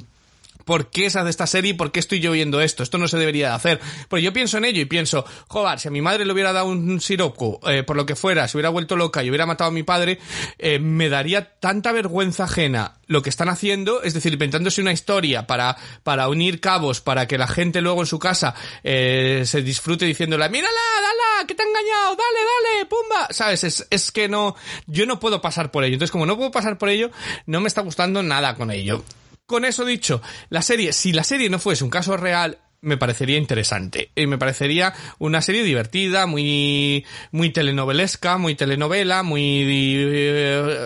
[0.67, 2.83] ¿Por qué se hace esta serie por qué estoy yo viendo esto?
[2.83, 3.81] Esto no se debería de hacer.
[4.09, 6.67] Pues yo pienso en ello y pienso, joder, si a mi madre le hubiera dado
[6.67, 9.73] un siroco, eh, por lo que fuera, se hubiera vuelto loca y hubiera matado a
[9.73, 10.19] mi padre,
[10.59, 15.47] eh, me daría tanta vergüenza ajena lo que están haciendo, es decir, inventándose una historia
[15.47, 20.05] para, para unir cabos, para que la gente luego en su casa eh, se disfrute
[20.05, 23.29] diciéndole, mírala, dala, que te ha engañado, dale, dale, pumba.
[23.31, 23.63] ¿Sabes?
[23.63, 24.57] Es, es que no,
[24.89, 25.95] yo no puedo pasar por ello.
[25.95, 27.13] Entonces, como no puedo pasar por ello,
[27.47, 29.05] no me está gustando nada con ello.
[29.47, 33.37] Con eso dicho, la serie, si la serie no fuese un caso real, me parecería
[33.37, 34.11] interesante.
[34.15, 40.77] Y me parecería una serie divertida, muy, muy telenovelesca, muy telenovela, muy, eh,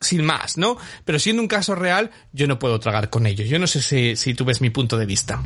[0.00, 0.76] sin más, ¿no?
[1.04, 3.44] Pero siendo un caso real, yo no puedo tragar con ello.
[3.44, 5.42] Yo no sé si, si tú ves mi punto de vista.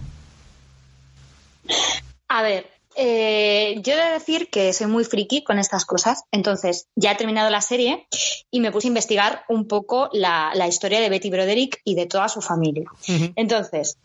[2.28, 6.88] A ver, eh, yo he de decir que soy muy friki con estas cosas, entonces
[6.96, 8.08] ya he terminado la serie
[8.50, 12.06] y me puse a investigar un poco la, la historia de Betty Broderick y de
[12.06, 12.90] toda su familia.
[13.36, 13.98] Entonces,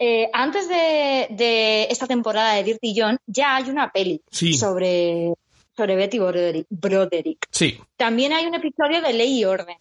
[0.00, 4.54] eh, antes de, de, esta temporada de Dirty John ya hay una peli Sí.
[4.54, 5.34] sobre,
[5.76, 7.46] sobre Betty Broderick, Broderick.
[7.52, 7.78] Sí.
[7.96, 9.76] También hay un episodio de Ley y Orden.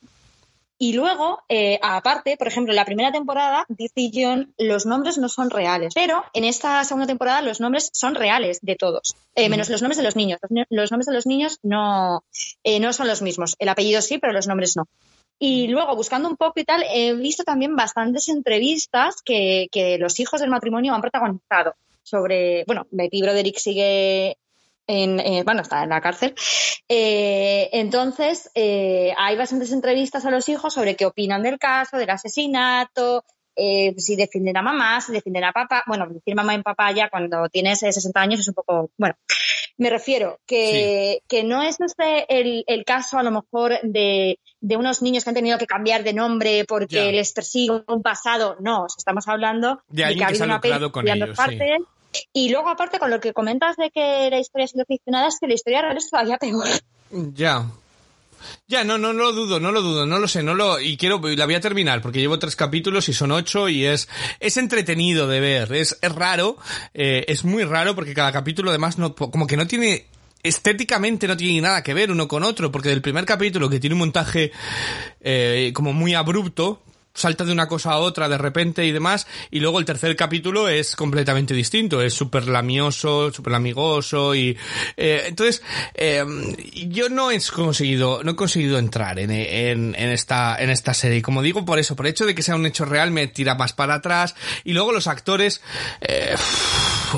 [0.83, 5.29] Y luego, eh, aparte, por ejemplo, en la primera temporada, Dirty John, los nombres no
[5.29, 5.93] son reales.
[5.93, 9.97] Pero en esta segunda temporada los nombres son reales de todos, eh, menos los nombres
[9.97, 10.39] de los niños.
[10.41, 12.23] Los, ni- los nombres de los niños no,
[12.63, 13.55] eh, no son los mismos.
[13.59, 14.87] El apellido sí, pero los nombres no.
[15.37, 20.19] Y luego, buscando un poco y tal, he visto también bastantes entrevistas que, que los
[20.19, 24.35] hijos del matrimonio han protagonizado sobre, bueno, Betty Broderick sigue
[24.87, 26.33] en, eh, bueno, está en la cárcel.
[26.89, 32.09] Eh, entonces, eh, hay bastantes entrevistas a los hijos sobre qué opinan del caso, del
[32.09, 33.23] asesinato,
[33.55, 35.83] eh, si defienden a mamá, si defienden a papá.
[35.87, 39.15] Bueno, decir mamá y papá ya cuando tienes eh, 60 años es un poco, bueno,
[39.77, 44.77] me refiero que, que no es este el, el caso a lo mejor de, de
[44.77, 47.11] unos niños que han tenido que cambiar de nombre porque Ya.
[47.11, 48.57] les persigue un pasado.
[48.59, 51.19] No, estamos hablando De que ha que se habido ha una peli lucrado con en
[51.19, 51.57] dos ello, sí.
[52.33, 55.37] Y luego, aparte, con lo que comentas de que la historia ha sido ficcionada, es
[55.39, 56.67] que la historia real es todavía peor.
[57.33, 57.65] Ya.
[58.67, 60.97] Ya, no, no, no lo dudo, no lo dudo, no lo sé, no lo, y
[60.97, 64.07] quiero, la voy a terminar porque llevo tres capítulos y son ocho y es,
[64.39, 66.57] es entretenido de ver, es, es raro,
[66.93, 70.07] eh, es muy raro porque cada capítulo además no, como que no tiene,
[70.43, 73.93] estéticamente no tiene nada que ver uno con otro, porque del primer capítulo que tiene
[73.93, 74.51] un montaje
[75.19, 76.81] eh, como muy abrupto,
[77.13, 80.69] salta de una cosa a otra de repente y demás, y luego el tercer capítulo
[80.69, 84.57] es completamente distinto, es súper lamioso, súper amigoso y
[84.97, 85.61] eh, entonces
[85.93, 86.23] eh,
[86.87, 91.21] yo no he conseguido, no he conseguido entrar en, en, en esta en esta serie,
[91.21, 93.55] como digo por eso, por el hecho de que sea un hecho real me tira
[93.55, 94.35] más para atrás.
[94.63, 95.61] Y luego los actores
[96.01, 96.35] eh,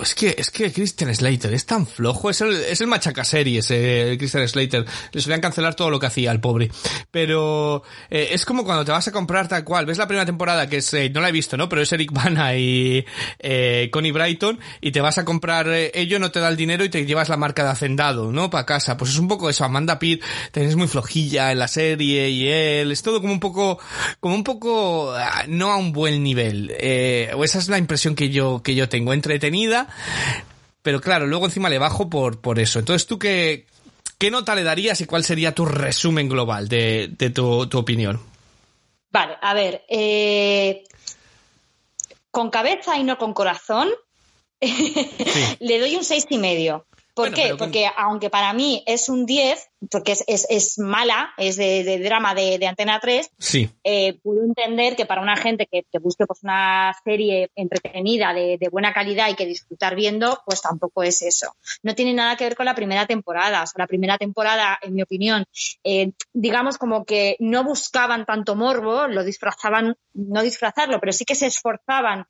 [0.02, 4.16] es que es que Christian Slater es tan flojo, es el es el machacaseries eh,
[4.18, 6.72] Christian Slater, le solían cancelar todo lo que hacía al pobre,
[7.12, 10.68] pero eh, es como cuando te vas a comprar tal cual, ves la primera temporada
[10.68, 11.70] que es, eh, no la he visto, ¿no?
[11.70, 13.06] Pero es Eric Bana y
[13.40, 16.84] eh, Connie Brighton y te vas a comprar eh, ello, no te da el dinero
[16.84, 18.50] y te llevas la marca de Hacendado, ¿no?
[18.50, 18.98] Para casa.
[18.98, 22.92] Pues es un poco eso, Amanda Pitt es muy flojilla en la serie y él,
[22.92, 23.80] es todo como un poco,
[24.20, 26.74] como un poco, ah, no a un buen nivel.
[26.80, 29.88] Eh, o esa es la impresión que yo, que yo tengo, entretenida,
[30.82, 32.80] pero claro, luego encima le bajo por, por eso.
[32.80, 33.66] Entonces tú qué,
[34.18, 38.33] qué nota le darías y cuál sería tu resumen global de, de tu, tu opinión?
[39.14, 40.86] Vale, a ver, eh,
[42.32, 43.90] con cabeza y no con corazón,
[45.60, 46.88] le doy un seis y medio.
[47.16, 47.50] ¿Por Bueno, qué?
[47.50, 51.84] con- Porque aunque para mí es un 10, porque es, es, es mala, es de,
[51.84, 53.70] de drama de, de Antena 3, Sí.
[53.84, 58.58] eh, puedo entender que para una gente que, que busque pues, una serie entretenida de,
[58.58, 61.56] de buena calidad y que disfrutar viendo, pues tampoco es eso.
[61.84, 63.62] No tiene nada que ver con la primera temporada.
[63.64, 65.46] O sea, la primera temporada, en mi opinión,
[65.84, 71.36] eh, digamos como que no buscaban tanto morbo, lo disfrazaban, no disfrazarlo, pero sí que
[71.36, 72.26] se esforzaban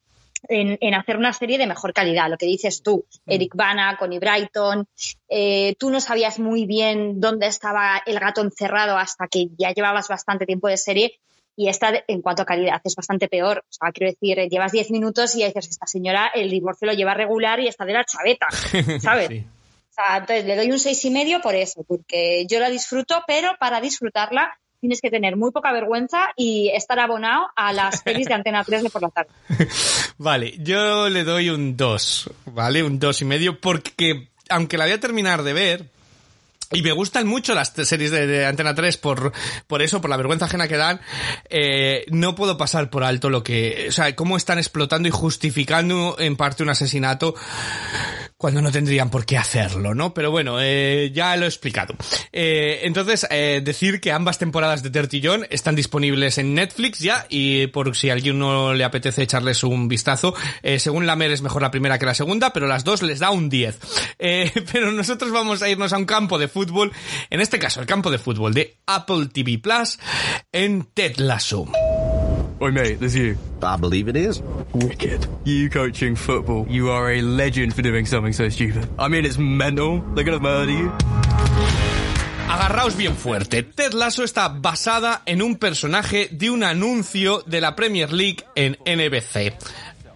[0.49, 4.19] en, en hacer una serie de mejor calidad, lo que dices tú, Eric Bana, Connie
[4.19, 4.87] Brighton,
[5.29, 10.07] eh, tú no sabías muy bien dónde estaba el gato encerrado hasta que ya llevabas
[10.07, 11.19] bastante tiempo de serie
[11.55, 13.59] y esta, en cuanto a calidad, es bastante peor.
[13.59, 16.87] O sea, quiero decir, eh, llevas 10 minutos y ya dices, esta señora el divorcio
[16.87, 18.47] lo lleva regular y está de la chaveta,
[19.01, 19.27] ¿sabes?
[19.27, 19.45] Sí.
[19.89, 23.23] O sea, entonces le doy un seis y medio por eso, porque yo la disfruto,
[23.27, 28.27] pero para disfrutarla tienes que tener muy poca vergüenza y estar abonado a las pelis
[28.27, 29.29] de Antena 3 de por la tarde.
[30.17, 32.83] Vale, yo le doy un 2, ¿vale?
[32.83, 35.85] Un dos y medio, porque aunque la voy a terminar de ver,
[36.73, 39.31] y me gustan mucho las series de, de Antena 3 por,
[39.67, 40.99] por eso, por la vergüenza ajena que dan,
[41.49, 46.17] eh, no puedo pasar por alto lo que, o sea, cómo están explotando y justificando
[46.19, 47.35] en parte un asesinato
[48.43, 50.13] cuando no tendrían por qué hacerlo, ¿no?
[50.13, 51.95] Pero bueno, eh, ya lo he explicado.
[52.33, 57.25] Eh, entonces, eh, decir que ambas temporadas de Dirty John están disponibles en Netflix ya
[57.29, 61.41] y por si a alguien no le apetece echarles un vistazo, eh, según Lamer es
[61.41, 63.79] mejor la primera que la segunda, pero las dos les da un 10.
[64.19, 66.91] Eh, pero nosotros vamos a irnos a un campo de fútbol,
[67.29, 69.99] en este caso el campo de fútbol de Apple TV Plus
[70.51, 71.15] en Ted.
[72.63, 73.35] Oi, mate, there's you.
[73.61, 74.41] I believe it is.
[74.73, 75.27] Wicked.
[75.43, 76.65] You coaching football.
[76.69, 78.87] You are a legend for doing something so stupid.
[78.97, 79.99] I mean, it's mental.
[80.15, 80.89] They're gonna murder you.
[82.47, 83.63] Agarraos bien fuerte.
[83.63, 88.77] Ted Lasso está basada en un personaje de un anuncio de la Premier League en
[88.85, 89.51] NBC.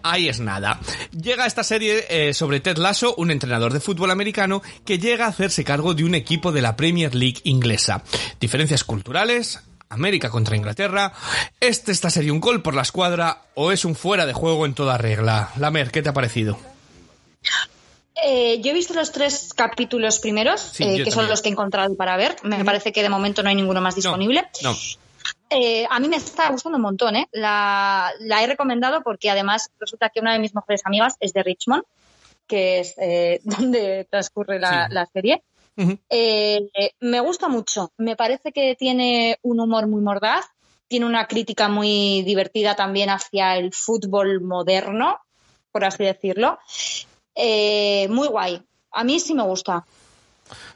[0.02, 0.80] Ahí es nada.
[1.12, 5.28] Llega esta serie eh, sobre Ted Lasso, un entrenador de fútbol americano que llega a
[5.28, 8.02] hacerse cargo de un equipo de la Premier League inglesa.
[8.40, 11.12] Diferencias culturales, América contra Inglaterra.
[11.60, 14.74] ¿Este esta serie un gol por la escuadra o es un fuera de juego en
[14.74, 15.50] toda regla?
[15.56, 16.58] Lamer, ¿qué te ha parecido?
[18.24, 21.52] Eh, yo he visto los tres capítulos primeros, Sí, eh, que son los que he
[21.52, 22.36] encontrado para ver.
[22.42, 24.44] Me parece que de momento no hay ninguno más disponible.
[24.62, 24.74] No.
[25.50, 27.28] Eh, a mí me está gustando un montón, ¿eh?
[27.32, 31.42] La, la he recomendado porque además resulta que una de mis mejores amigas es de
[31.42, 31.84] Richmond,
[32.46, 34.94] que es eh, donde transcurre la, Sí.
[34.94, 35.42] la serie.
[36.08, 36.68] Eh,
[37.00, 37.92] me gusta mucho.
[37.98, 40.46] Me parece que tiene un humor muy mordaz,
[40.88, 45.18] tiene una crítica muy divertida también hacia el fútbol moderno,
[45.70, 46.58] por así decirlo.
[47.34, 48.62] Eh, muy guay.
[48.92, 49.84] A mí sí me gusta.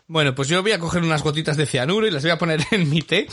[0.06, 2.60] Bueno, pues yo voy a coger unas gotitas de cianuro y las voy a poner
[2.70, 3.26] en mi té.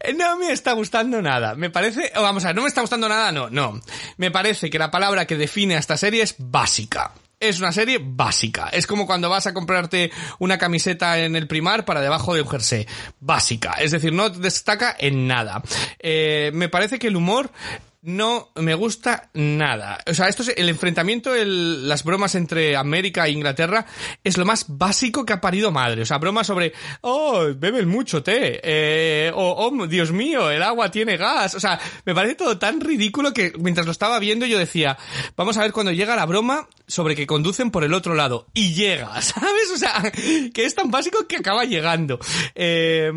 [0.00, 1.54] Eh, No me está gustando nada.
[1.54, 3.80] Me parece, o vamos a ver, no me está gustando nada, no, no.
[4.16, 7.12] Me parece que la palabra que define a esta serie es básica.
[7.40, 8.68] Es una serie básica.
[8.72, 12.48] Es como cuando vas a comprarte una camiseta en el primar para debajo de un
[12.48, 12.84] jersey.
[13.20, 13.74] Básica.
[13.74, 15.62] Es decir, no destaca en nada.
[16.00, 17.52] Eh, me parece que el humor
[18.02, 19.98] no me gusta nada.
[20.06, 23.86] O sea, esto es el enfrentamiento, el- las bromas entre América e Inglaterra
[24.22, 26.02] es lo más básico que ha parido madre.
[26.02, 30.90] O sea, bromas sobre, oh, beben mucho té, eh, o, oh, Dios mío, el agua
[30.90, 31.54] tiene gas.
[31.56, 34.96] O sea, me parece todo tan ridículo que mientras lo estaba viendo yo decía,
[35.36, 38.46] vamos a ver cuando llega la broma sobre que conducen por el otro lado.
[38.54, 39.70] Y llega, ¿sabes?
[39.74, 40.12] O sea,
[40.54, 42.18] que es tan básico que acaba llegando.
[42.54, 43.10] Eh,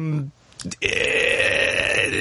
[0.80, 2.12] eh,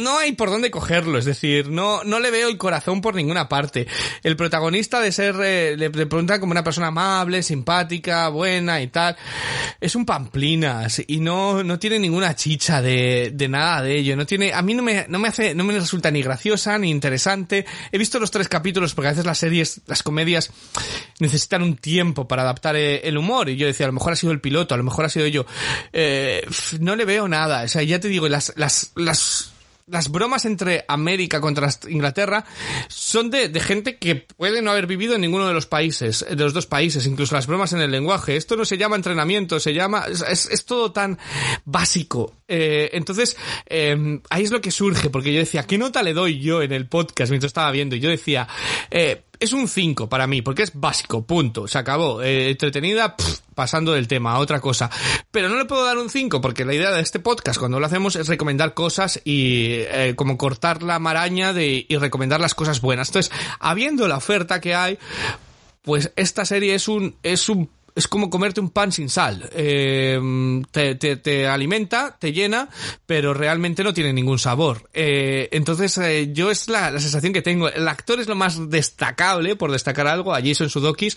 [0.00, 3.48] no hay por dónde cogerlo, es decir, no, no le veo el corazón por ninguna
[3.48, 3.86] parte.
[4.22, 9.16] El protagonista de ser, eh, le, preguntan como una persona amable, simpática, buena y tal,
[9.80, 14.16] es un pamplinas y no, no tiene ninguna chicha de, nada de ello.
[14.16, 16.90] No tiene, a mí no me, no me hace, no me resulta ni graciosa ni
[16.90, 17.66] interesante.
[17.92, 20.50] He visto los tres capítulos porque a veces las series, las comedias
[21.20, 24.16] necesitan un tiempo para adaptar eh, el humor y yo decía, a lo mejor ha
[24.16, 25.46] sido el piloto, a lo mejor ha sido yo.
[25.92, 26.46] Eh,
[26.80, 27.35] no le veo nada.
[27.44, 29.52] O sea, ya te digo, las, las, las,
[29.86, 32.44] las bromas entre América contra Inglaterra
[32.88, 36.52] son de, gente que puede no haber vivido en ninguno de los países, de los
[36.54, 38.36] dos países, incluso las bromas en el lenguaje.
[38.36, 41.18] Esto no se llama entrenamiento, se llama, es- es todo tan
[41.64, 42.32] básico.
[42.48, 46.40] Eh, entonces, eh, ahí es lo que surge, porque yo decía, ¿qué nota le doy
[46.40, 47.94] yo en el podcast mientras estaba viendo?
[47.96, 48.48] Y yo decía,
[48.90, 52.22] eh, es un 5 para mí, porque es básico, punto, se acabó.
[52.22, 53.16] Eh, entretenida,
[53.54, 54.90] pasando del tema a otra cosa.
[55.30, 57.86] Pero no le puedo dar un 5, porque la idea de este podcast, cuando lo
[57.86, 62.80] hacemos, es recomendar cosas y eh, como cortar la maraña de, y recomendar las cosas
[62.80, 63.08] buenas.
[63.08, 64.98] Entonces, habiendo la oferta que hay,
[65.82, 69.48] pues esta serie es un, es un es como comerte un pan sin sal.
[69.52, 72.68] Eh, te, te- te alimenta, te llena,
[73.06, 74.88] pero realmente no tiene ningún sabor.
[74.92, 77.68] Eh, entonces, eh, yo es la, la sensación que tengo.
[77.68, 81.16] El actor es lo más destacable, por destacar algo, a Jason Sudeikis,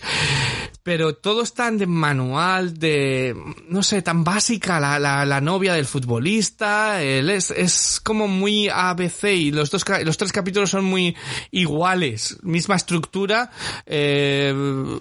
[0.82, 3.36] pero todo es tan de manual, de,
[3.68, 8.68] no sé, tan básica la, la, la novia del futbolista, él es, es como muy
[8.68, 11.14] ABC y los dos, los tres capítulos son muy
[11.50, 13.50] iguales, misma estructura,
[13.84, 14.52] eh,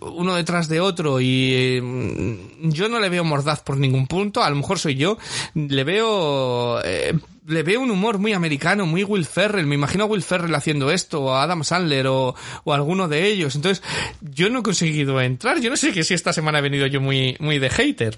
[0.02, 4.56] uno detrás de otro y yo no le veo mordaz por ningún punto, a lo
[4.56, 5.18] mejor soy yo,
[5.54, 7.14] le veo, eh,
[7.48, 9.66] le veo un humor muy americano, muy Will Ferrell.
[9.66, 13.28] Me imagino a Will Ferrell haciendo esto, o a Adam Sandler, o, o alguno de
[13.28, 13.56] ellos.
[13.56, 13.84] Entonces,
[14.22, 15.60] yo no he conseguido entrar.
[15.60, 18.18] Yo no sé que si esta semana he venido yo muy, muy de hater.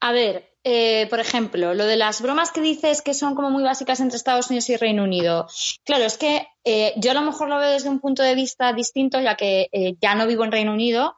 [0.00, 3.64] A ver, eh, por ejemplo, lo de las bromas que dices que son como muy
[3.64, 5.48] básicas entre Estados Unidos y Reino Unido.
[5.84, 8.72] Claro, es que eh, yo a lo mejor lo veo desde un punto de vista
[8.72, 9.68] distinto, ya que
[10.00, 11.16] ya no vivo en Reino Unido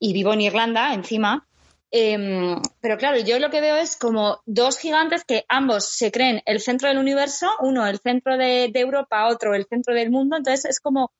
[0.00, 1.46] y vivo en Irlanda encima.
[1.92, 6.40] Em, pero claro, yo lo que veo es como dos gigantes que ambos se creen
[6.46, 10.36] el centro del universo, uno el centro de, Europa, otro el centro del mundo.
[10.36, 11.12] Entonces es como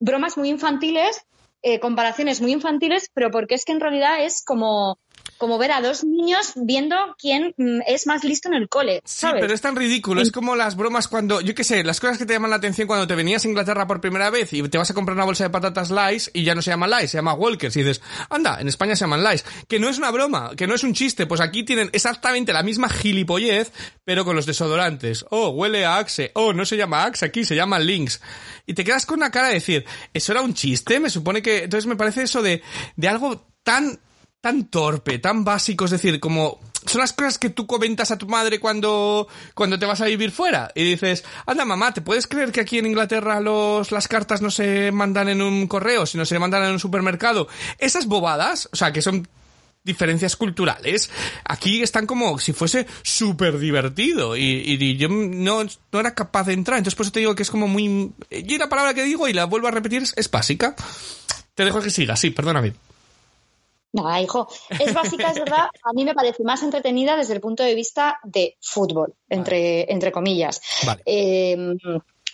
[0.00, 1.24] bromas muy infantiles,
[1.62, 4.98] eh, comparaciones muy infantiles, pero porque es que en realidad es como
[5.38, 9.02] como ver a dos niños viendo quién mm, es más listo en el cole.
[9.04, 10.20] Sí, pero es tan ridículo.
[10.20, 12.88] Es como las bromas cuando, yo qué sé, las cosas que te llaman la atención
[12.88, 15.44] cuando te venías a Inglaterra por primera vez y te vas a comprar una bolsa
[15.44, 17.76] de patatas Lays y ya no se llama Lays, se llama Walkers.
[17.76, 19.44] Y dices, anda, en España se llaman Lays.
[19.68, 21.26] Que no es una broma, que no es un chiste.
[21.26, 23.72] Pues aquí tienen exactamente la misma gilipollez,
[24.04, 25.24] pero con los desodorantes.
[25.30, 26.32] Oh, huele a Axe.
[26.34, 28.20] Oh, no se llama Axe aquí, se llama Lynx.
[28.66, 30.98] Y te quedas con una cara de decir, ¿eso era un chiste?
[31.00, 32.62] Me supone que, entonces me parece eso de,
[32.96, 33.98] de algo tan,
[34.40, 38.28] tan torpe, tan básico, es decir, como son las cosas que tú comentas a tu
[38.28, 42.52] madre cuando, cuando te vas a vivir fuera y dices, anda mamá, ¿te puedes creer
[42.52, 46.38] que aquí en Inglaterra los, las cartas no se mandan en un correo, sino se
[46.38, 47.48] mandan en un supermercado?
[47.78, 49.28] Esas bobadas, o sea, que son
[49.82, 51.10] diferencias culturales,
[51.44, 56.78] aquí están como si fuese súper divertido y, yo no, no era capaz de entrar,
[56.78, 58.12] entonces por eso te digo que es como muy...
[58.30, 60.76] Y la palabra que digo y la vuelvo a repetir es, es básica.
[61.54, 62.74] Te dejo que siga, sí, perdóname.
[63.92, 65.68] No, hijo, es básica, es verdad.
[65.82, 70.12] A mí me parece más entretenida desde el punto de vista de fútbol, entre, entre
[70.12, 70.60] comillas.
[70.84, 71.02] Vale.
[71.06, 71.74] Eh,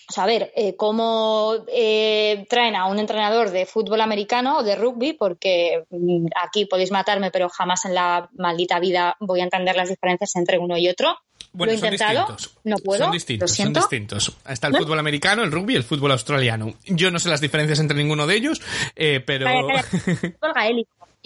[0.06, 4.62] o sea, a ver, eh, cómo eh, traen a un entrenador de fútbol americano o
[4.62, 9.44] de rugby, porque mm, aquí podéis matarme, pero jamás en la maldita vida voy a
[9.44, 11.16] entender las diferencias entre uno y otro.
[11.52, 12.58] Bueno, Lo he son intentado, distintos.
[12.64, 13.04] no puedo.
[13.04, 14.36] Son distintos, son distintos.
[14.46, 14.80] Está el ¿No?
[14.80, 16.74] fútbol americano, el rugby y el fútbol australiano.
[16.84, 18.60] Yo no sé las diferencias entre ninguno de ellos,
[18.96, 19.46] eh, pero...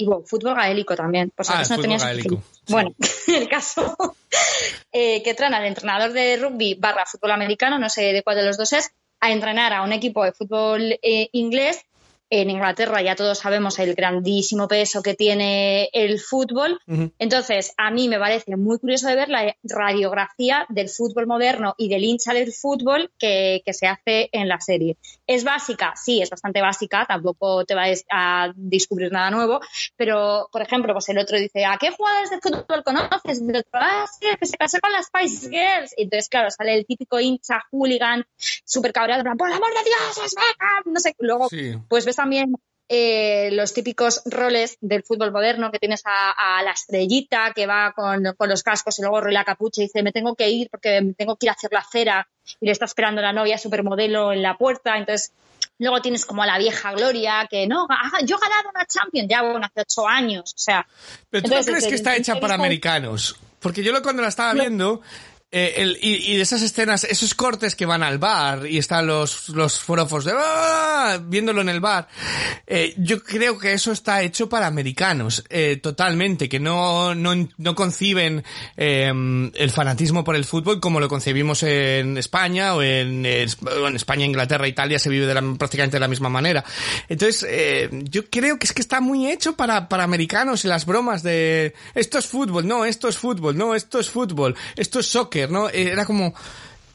[0.01, 2.41] Y bueno, fútbol gaélico también, por si Ah, acaso no tenías gaélico.
[2.69, 2.95] Bueno,
[3.27, 3.97] el caso
[4.93, 8.45] eh, que traen al entrenador de rugby barra fútbol americano, no sé de cuál de
[8.45, 11.85] los dos es, a entrenar a un equipo de fútbol eh, inglés.
[12.31, 16.79] En Inglaterra ya todos sabemos el grandísimo peso que tiene el fútbol.
[17.19, 21.89] Entonces, a mí me parece muy curioso de ver la radiografía del fútbol moderno y
[21.89, 24.99] del hincha del fútbol que, que se hace en la serie.
[25.27, 25.95] ¿Es básica?
[25.97, 29.61] Sí, es bastante básica, tampoco te vas a descubrir nada nuevo,
[29.97, 33.41] pero, por ejemplo, pues el otro dice, ¿a qué jugadores de fútbol conoces?
[33.41, 35.95] Y el otro, ah, sí, que se casó con las Spice Girls.
[35.97, 38.25] Y entonces, claro, sale el típico hincha hooligan,
[38.65, 41.73] súper cabreado, por el amor de Dios, es Beckham", no sé, luego Sí.
[41.89, 42.55] pues ves también
[42.89, 47.93] eh, los típicos roles del fútbol moderno que tienes a, a la estrellita que va
[47.95, 51.01] con, con los cascos y luego la capucha y dice me tengo que ir porque
[51.01, 52.27] me tengo que ir a hacer la cera
[52.61, 55.33] y le está esperando la novia supermodelo en la puerta entonces
[55.79, 57.87] luego tienes como a la vieja Gloria que no
[58.25, 60.87] yo he ganado una Champions ya bueno hace ocho años o sea
[61.29, 63.37] Pero tú entonces, no crees que está hecha para americanos.
[63.61, 65.03] Porque yo lo cuando la estaba No.
[65.51, 69.49] Eh, el- y, de esas escenas, esos cortes que van al bar y están los,
[69.51, 72.07] los forofos de "Ah", viéndolo en el bar,
[72.67, 77.75] eh, yo creo que eso está hecho para americanos, eh, totalmente, que no, no, no
[77.75, 78.45] conciben
[78.77, 84.27] eh, el fanatismo por el fútbol como lo concebimos en España o en, en España,
[84.27, 86.63] Inglaterra, Italia se vive de la, prácticamente de la misma manera.
[87.09, 90.85] Entonces, eh, yo creo que es que está muy hecho para, para americanos y las
[90.85, 95.07] bromas de esto es fútbol, no, esto es fútbol, no, esto es fútbol, esto es
[95.07, 95.69] soccer, ¿no?
[95.69, 96.35] Eh, Era como,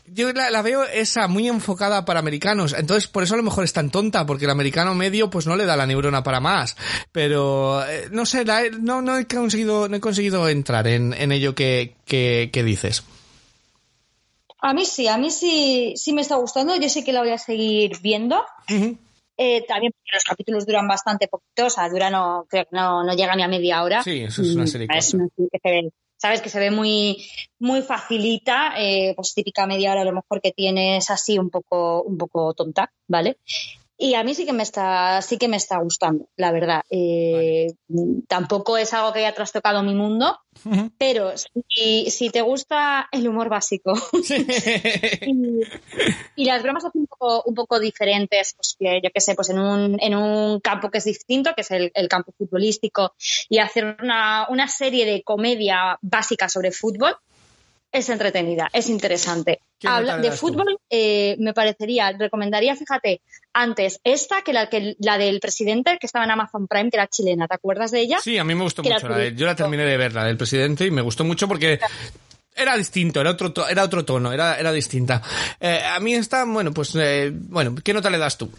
[0.08, 2.76] yo la, la veo esa muy enfocada para americanos.
[2.78, 5.56] Entonces, por eso a lo mejor es tan tonta, porque el americano medio pues no
[5.56, 6.76] le da la neurona para más.
[7.12, 11.32] Pero, eh, no sé, la no, no he conseguido, no he conseguido entrar en, en
[11.32, 13.04] ello que, que, que dices.
[14.60, 17.32] a mí sí a mí sí sí me está gustando yo sé que la voy
[17.32, 18.44] a seguir viendo.
[19.36, 23.04] Eh, también porque los capítulos duran bastante poquito, o sea, duran no, creo que no,
[23.04, 24.04] no llega ni a media hora.
[24.04, 25.18] Sí, eso es una serie Es corta.
[25.18, 25.92] una serie que se ve,
[26.24, 27.22] sabes que se ve muy,
[27.60, 32.02] muy facilita, eh, pues típica media hora a lo mejor que tienes así un poco,
[32.02, 33.40] un poco tonta, ¿vale?
[34.04, 36.82] Y a mí sí que me está, sí que me está gustando, la verdad.
[36.90, 37.74] Eh,
[38.28, 40.40] Tampoco es algo que haya trastocado mi mundo,
[40.98, 41.32] pero
[41.70, 43.94] si, si te gusta el humor básico
[45.22, 45.62] y,
[46.36, 49.52] y las bromas son un poco, un poco diferentes, pues que yo qué sé, pues
[49.52, 53.14] en un, en un campo que es distinto, que es el, el campo futbolístico,
[53.48, 57.16] y hacer una, una serie de comedia básica sobre fútbol
[57.94, 59.60] es entretenida, es interesante.
[59.80, 63.22] ¿Qué nota Habla de fútbol, eh, me parecería, recomendaría, fíjate,
[63.54, 67.08] antes esta que la, que la del presidente que estaba en Amazon Prime, que era
[67.08, 68.20] chilena, ¿te acuerdas de ella?
[68.22, 69.08] Sí, a mí me gustó Que mucho.
[69.08, 71.80] la de- yo la terminé de ver, la del presidente, y me gustó mucho porque
[72.56, 75.22] era distinto, era otro, era otro tono, era, era distinta.
[75.60, 78.52] Eh, a mí está, bueno, pues, eh, bueno, ¿qué nota le das tú?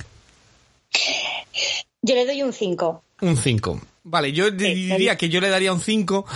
[2.03, 3.03] Yo le doy un 5.
[3.23, 3.81] Un 5.
[4.05, 6.27] Vale, yo di- diría que yo le daría un 5,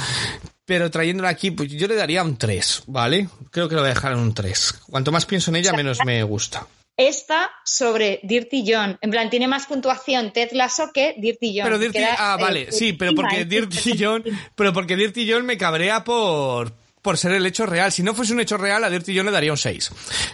[0.69, 3.27] pero trayéndola aquí, pues yo le daría un 3, ¿vale?
[3.51, 4.81] Creo que lo voy a dejar en un 3.
[4.91, 6.67] Cuanto más pienso en ella, menos me gusta.
[6.95, 8.99] Esta sobre Dirty John.
[9.01, 11.65] En plan, tiene más puntuación Ted Lasso que Dirty John.
[11.65, 13.45] Pero Dirty, ah, vale, sí, pero porque ¿eh?
[13.47, 14.23] Dirty John,
[14.55, 16.75] pero porque Dirty John me cabrea por
[17.09, 17.91] por ser el hecho real.
[17.91, 19.91] Si no fuese un hecho real, a Dirty John le daría un 6.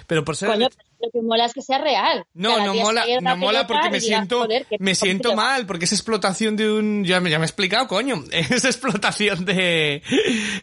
[0.08, 0.48] Pero por ser...
[0.48, 0.68] Coño,
[1.00, 2.24] lo que mola es que sea real.
[2.34, 6.56] No, no mola, no mola porque me siento, joder, me siento mal, porque es explotación
[6.56, 10.02] de un, ya me, ya me he explicado, coño, es explotación de,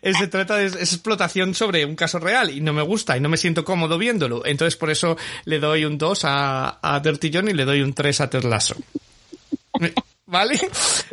[0.02, 3.22] es- se trata de, es explotación sobre un caso real y no me gusta y
[3.22, 4.46] no me siento cómodo viéndolo.
[4.46, 7.94] Entonces por eso le doy un 2 a, a Dirty John y le doy un
[7.94, 8.76] 3 a Ted Lasso.
[10.26, 10.60] ¿Vale?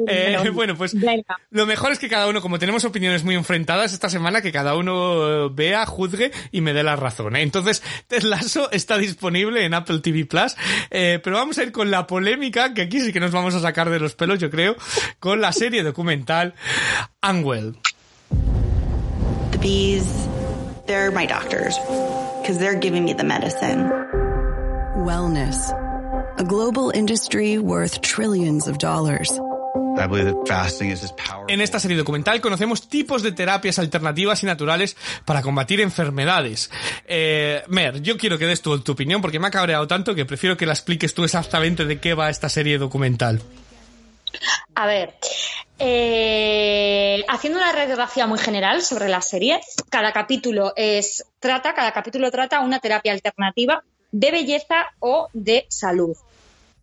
[0.07, 0.95] Eh, bueno, pues
[1.51, 4.77] lo mejor es que cada uno, como tenemos opiniones muy enfrentadas esta semana, que cada
[4.77, 7.35] uno eh, vea, juzgue y me dé la razón.
[7.35, 7.43] ¿eh?
[7.43, 10.55] Entonces, Ted Lasso está disponible en Apple TV Plus,
[10.91, 13.61] eh, pero vamos a ir con la polémica, que aquí sí que nos vamos a
[13.61, 14.77] sacar de los pelos, yo creo,
[15.19, 16.55] con la serie documental
[17.29, 17.77] Unwell.
[19.51, 20.29] The bees,
[20.87, 21.77] they're my doctors
[22.41, 23.91] because they're giving me the medicine.
[24.97, 25.73] Wellness,
[26.39, 29.31] a global industry worth trillions of dollars.
[29.99, 31.53] I believe that fasting is as powerful.
[31.53, 36.71] En esta serie documental conocemos tipos de terapias alternativas y naturales para combatir enfermedades.
[37.07, 40.25] Eh, Mer, yo quiero que des tu, tu opinión porque me ha cabreado tanto que
[40.25, 43.43] prefiero que la expliques tú exactamente de qué va esta serie documental.
[44.77, 45.15] A ver,
[45.81, 49.61] eh, haciendo una radiografía muy general sobre la serie,
[49.91, 53.83] cada capítulo es trata, cada capítulo trata una terapia alternativa
[54.13, 56.17] de belleza o de salud.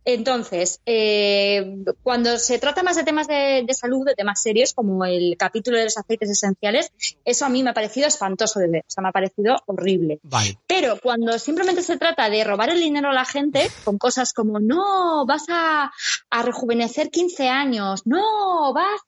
[0.06, 5.04] Entonces, eh, cuando se trata más de temas de, de salud, de temas serios, como
[5.04, 6.92] el capítulo de los aceites esenciales,
[7.26, 10.20] eso a mí me ha parecido espantoso de ver, o sea, me ha parecido horrible.
[10.22, 10.60] Vale.
[10.68, 14.60] Pero cuando simplemente se trata de robar el dinero a la gente con cosas como
[14.60, 15.92] no, vas a,
[16.30, 19.02] a rejuvenecer 15 años, no, vas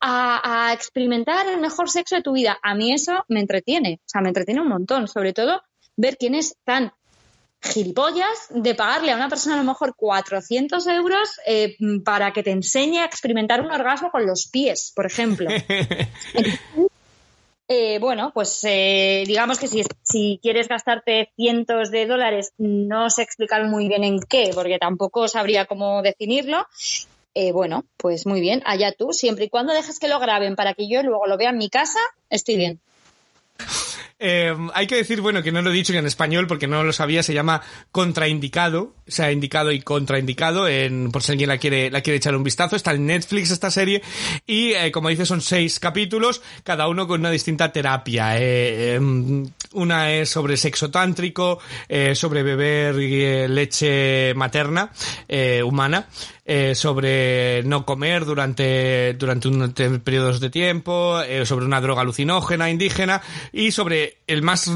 [0.00, 4.08] a, a experimentar el mejor sexo de tu vida, a mí eso me entretiene, o
[4.08, 5.62] sea, me entretiene un montón, sobre todo
[5.96, 6.92] ver quiénes están
[7.64, 12.50] gilipollas de pagarle a una persona a lo mejor 400 euros eh, para que te
[12.50, 15.48] enseñe a experimentar un orgasmo con los pies, por ejemplo.
[17.66, 23.22] Eh, bueno, pues eh, digamos que si, si quieres gastarte cientos de dólares, no sé
[23.22, 26.66] explicar muy bien en qué, porque tampoco sabría cómo definirlo.
[27.34, 30.74] Eh, bueno, pues muy bien, allá tú, siempre y cuando dejes que lo graben para
[30.74, 31.98] que yo luego lo vea en mi casa,
[32.28, 32.80] estoy bien.
[34.18, 36.92] Eh, hay que decir, bueno, que no lo he dicho en español porque no lo
[36.92, 41.90] sabía, se llama contraindicado, o sea, indicado y contraindicado, en, por si alguien la quiere,
[41.90, 44.02] la quiere echar un vistazo, está en Netflix esta serie
[44.46, 48.38] y, eh, como dice, son seis capítulos, cada uno con una distinta terapia.
[48.38, 51.58] Eh, em, una es sobre sexo tántrico,
[51.88, 54.90] eh, sobre beber eh, leche materna,
[55.28, 56.08] eh, humana,
[56.74, 63.22] sobre no comer durante, durante unos te- periodos de tiempo, sobre una droga alucinógena indígena
[63.52, 64.70] y sobre el más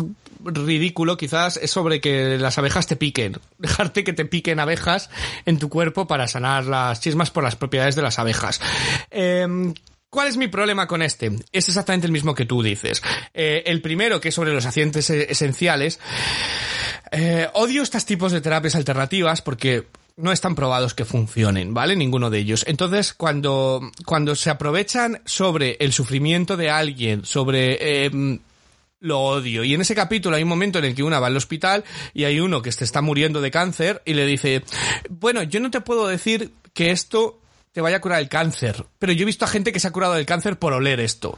[0.45, 5.11] ridículo quizás es sobre que las abejas te piquen, dejarte que te piquen abejas
[5.47, 8.61] en tu cuerpo para sanar las chismas por las propiedades de las abejas.
[9.11, 9.75] Em,
[10.11, 11.27] ¿Cuál es mi problema con este?
[11.53, 13.03] Es exactamente el mismo que tú dices.
[13.35, 16.01] Eh, el primero, que es sobre los accidentes e- esenciales,
[17.13, 19.87] eh, odio estos tipos de terapias alternativas porque
[20.17, 21.95] no están probados que funcionen, ¿vale?
[21.95, 22.65] Ninguno de ellos.
[22.67, 28.07] Entonces, cuando, cuando se aprovechan sobre el sufrimiento de alguien, sobre...
[28.07, 28.39] eh,
[29.01, 29.63] lo odio.
[29.63, 31.85] Y en ese capítulo hay un momento en el que una va al hospital
[32.15, 34.65] y hay uno que se está muriendo de cáncer y le dice,
[35.09, 37.39] bueno, yo no te puedo decir que esto
[37.79, 39.93] te vaya a curar el cáncer, pero yo he visto a gente que se ha
[39.93, 41.37] curado del cáncer por oler esto.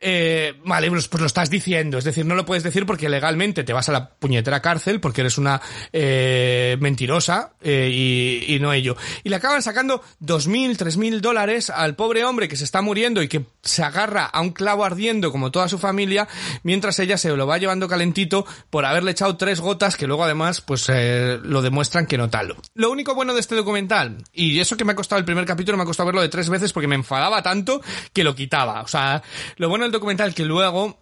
[0.00, 3.62] Eh, vale, pues, pues lo estás diciendo, es decir, no lo puedes decir porque legalmente
[3.62, 5.60] te vas a la puñetera cárcel porque eres una
[5.92, 8.96] eh, mentirosa eh, y, no ello.
[9.22, 12.80] Y le acaban sacando dos mil, tres mil dólares al pobre hombre que se está
[12.80, 16.26] muriendo y que se agarra a un clavo ardiendo como toda su familia,
[16.62, 20.62] mientras ella se lo va llevando calentito por haberle echado tres gotas que luego además
[20.62, 22.56] pues lo demuestran que no tal.
[22.72, 25.81] Lo único bueno de este documental, y eso que me ha costado el primer capítulo,
[25.82, 27.80] me ha costado verlo de tres veces porque me enfadaba tanto
[28.12, 28.82] que lo quitaba.
[28.82, 29.22] O sea,
[29.56, 30.98] lo bueno del documental que luego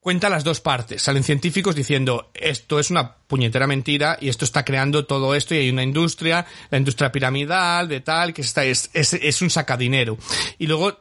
[0.00, 1.02] cuenta las dos partes.
[1.02, 5.58] Salen científicos diciendo esto es una puñetera mentira y esto está creando todo esto y
[5.58, 8.56] hay una industria, la industria piramidal, de tal, que es,
[8.92, 10.18] es, es un sacadinero.
[10.58, 10.98] Y luego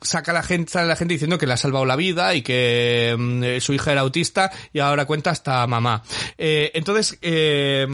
[0.00, 3.16] saca la gente, sale la gente diciendo que le ha salvado la vida y que
[3.18, 6.02] mm, eh, su hija era autista y ahora cuenta hasta mamá.
[6.38, 7.86] Eh, entonces, eh,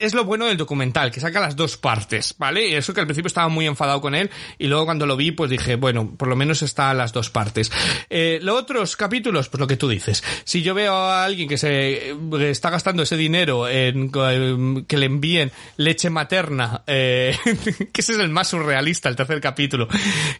[0.00, 2.68] es lo bueno del documental, que saca las dos partes, ¿vale?
[2.68, 5.30] Y eso que al principio estaba muy enfadado con él y luego cuando lo vi
[5.30, 7.70] pues dije, bueno, por lo menos está las dos partes.
[8.08, 10.24] Eh, los otros capítulos, pues lo que tú dices.
[10.44, 12.16] Si yo veo a alguien que se eh,
[12.50, 17.36] está gastando ese dinero en eh, que le envíen leche materna, eh,
[17.92, 19.86] que ese es el más surrealista, el tercer capítulo,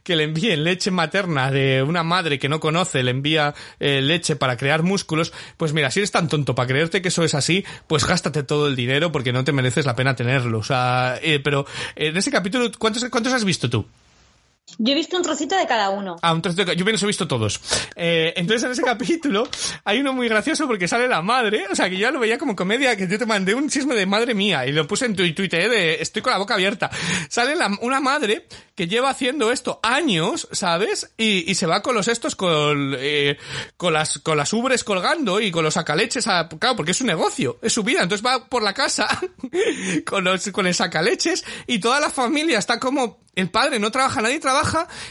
[0.02, 4.36] que le envíen leche materna de una madre que no conoce, le envía eh, leche
[4.36, 7.64] para crear músculos, pues mira, si eres tan tonto para creerte que eso es así,
[7.86, 10.58] pues gástate todo el dinero porque no te mereces la pena tenerlo.
[10.58, 13.86] O sea, eh, pero en ese capítulo, ¿cuántos, ¿cuántos has visto tú?
[14.78, 16.16] Yo he visto un trocito de cada uno.
[16.22, 16.76] Ah, un trocito de...
[16.76, 17.60] Yo me los he visto todos.
[17.96, 19.48] Eh, entonces en ese capítulo
[19.84, 22.38] hay uno muy gracioso porque sale la madre, o sea que yo ya lo veía
[22.38, 25.14] como comedia, que yo te mandé un chisme de madre mía y lo puse en
[25.16, 26.90] tu Twitter de estoy con la boca abierta.
[27.28, 31.10] Sale la- una madre que lleva haciendo esto años, ¿sabes?
[31.18, 33.36] Y, y se va con los estos, con, eh,
[33.76, 37.08] con las, con las ubres colgando y con los sacaleches, a- claro, porque es un
[37.08, 38.02] negocio, es su vida.
[38.02, 39.06] Entonces va por la casa
[40.06, 44.20] con los, con el sacaleches y toda la familia está como, el padre no trabaja,
[44.22, 44.59] nadie trabaja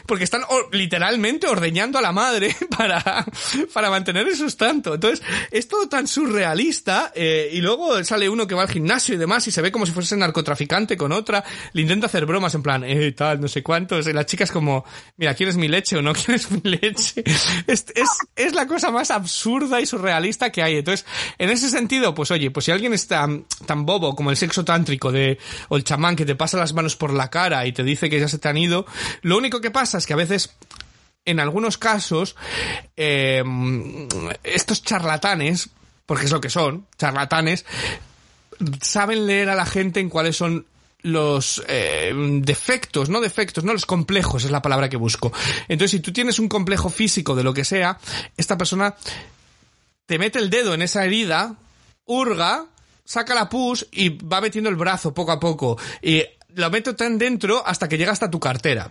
[0.06, 0.42] porque están
[0.72, 3.26] literalmente ordeñando a la madre para,
[3.74, 4.96] para mantener el sustento.
[4.96, 9.18] Entonces, es todo tan surrealista eh, y luego sale uno que va al gimnasio y
[9.18, 11.44] demás y se ve como si fuese narcotraficante con otra,
[11.74, 14.52] le intenta hacer bromas en plan, eh, tal, no sé cuántos, y la chica es
[14.52, 14.86] como,
[15.18, 17.24] mira, ¿quieres mi leche o no quieres mi leche?
[17.68, 20.78] Es, es, es la cosa más absurda y surrealista que hay.
[20.78, 21.06] Entonces,
[21.38, 24.66] en ese sentido, pues oye, pues si alguien es tan, tan bobo como el sexo
[24.66, 25.38] tántrico de,
[25.70, 28.20] o el chamán que te pasa las manos por la cara y te dice que
[28.20, 28.86] ya se te han ido,
[29.22, 30.56] lo único que pasa es que a veces
[31.26, 32.36] en algunos casos,
[32.98, 33.44] eh,
[34.44, 35.70] estos charlatanes,
[36.06, 37.66] porque es lo que son, charlatanes,
[38.82, 40.66] saben leer a la gente en cuáles son
[41.02, 42.12] los eh,
[42.42, 45.32] defectos, no defectos, no los complejos, es la palabra que busco.
[45.68, 48.00] Entonces, si tú tienes un complejo físico de lo que sea,
[48.36, 48.96] esta persona
[50.06, 51.56] te mete el dedo en esa herida,
[52.06, 52.66] hurga,
[53.06, 55.78] saca la pus y va metiendo el brazo poco a poco.
[56.02, 56.24] Y
[56.56, 58.90] lo mete tan dentro hasta que llega hasta tu cartera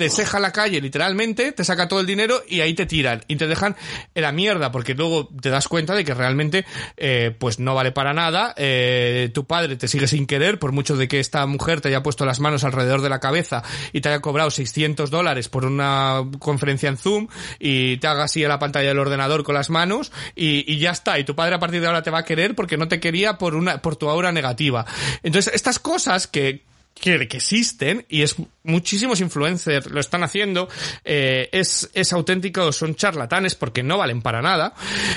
[0.00, 3.36] te ceja la calle literalmente, te saca todo el dinero y ahí te tiran y
[3.36, 3.76] te dejan
[4.14, 6.64] en la mierda porque luego te das cuenta de que realmente
[6.96, 10.96] eh, pues no vale para nada, eh, tu padre te sigue sin querer por mucho
[10.96, 13.62] de que esta mujer te haya puesto las manos alrededor de la cabeza
[13.92, 17.28] y te haya cobrado 600 dólares por una conferencia en Zoom
[17.58, 20.92] y te haga así a la pantalla del ordenador con las manos y, y ya
[20.92, 23.00] está y tu padre a partir de ahora te va a querer porque no te
[23.00, 24.86] quería por una por tu aura negativa.
[25.22, 26.70] Entonces estas cosas que
[27.00, 30.68] que, que existen y es muchísimos influencers lo están haciendo
[31.04, 34.74] eh, es, es auténtico son charlatanes porque no valen para nada.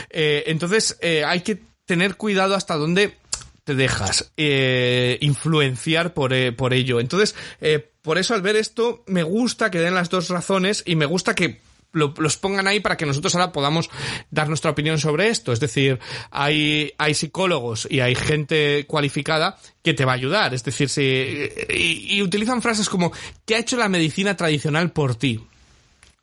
[0.10, 3.18] Eh, entonces eh, hay que tener cuidado hasta dónde
[3.66, 7.00] te dejas influenciar por, por ello.
[7.00, 7.34] Entonces
[8.02, 11.34] por eso al ver esto me gusta que den las dos razones y me gusta
[11.34, 11.62] que
[11.94, 13.90] lo- los pongan ahí para que nosotros ahora podamos
[14.32, 15.54] dar nuestra opinión sobre esto.
[15.54, 16.00] Es decir,
[16.32, 20.54] hay, hay psicólogos y hay gente cualificada que te va a ayudar.
[20.54, 21.02] Es decir, si,
[21.70, 23.12] y, y utilizan frases como,
[23.46, 25.40] ¿qué ha hecho la medicina tradicional por ti?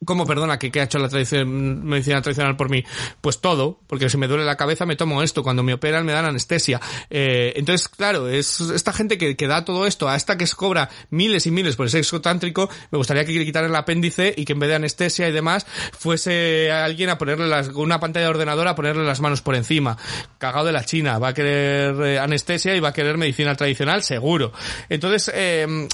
[0.07, 2.83] ¿Cómo, perdona, que qué ha hecho la tradición- medicina tradicional por mí?
[3.21, 6.13] Pues todo, porque si me duele la cabeza me tomo esto, cuando me operan me
[6.13, 6.81] dan anestesia.
[7.11, 10.89] Eh, entonces, claro, es esta gente que, que da todo esto, a esta que cobra
[11.11, 14.47] miles y miles por el sexo tántrico, me gustaría que le quitaran el apéndice y
[14.47, 18.31] que en vez de anestesia y demás, fuese alguien a ponerle las, una pantalla de
[18.31, 19.99] ordenador a ponerle las manos por encima.
[20.39, 24.03] Cagado de la China, va a querer eh, anestesia y va a querer medicina tradicional,
[24.03, 24.51] seguro.
[24.89, 25.87] Entonces, eh,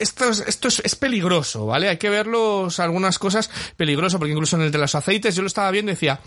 [0.00, 1.88] esto es, esto es, es peligroso, ¿vale?
[1.88, 5.48] Hay que verlos algunas cosas peligroso, porque incluso en el de los aceites yo lo
[5.48, 6.20] estaba viendo y decía,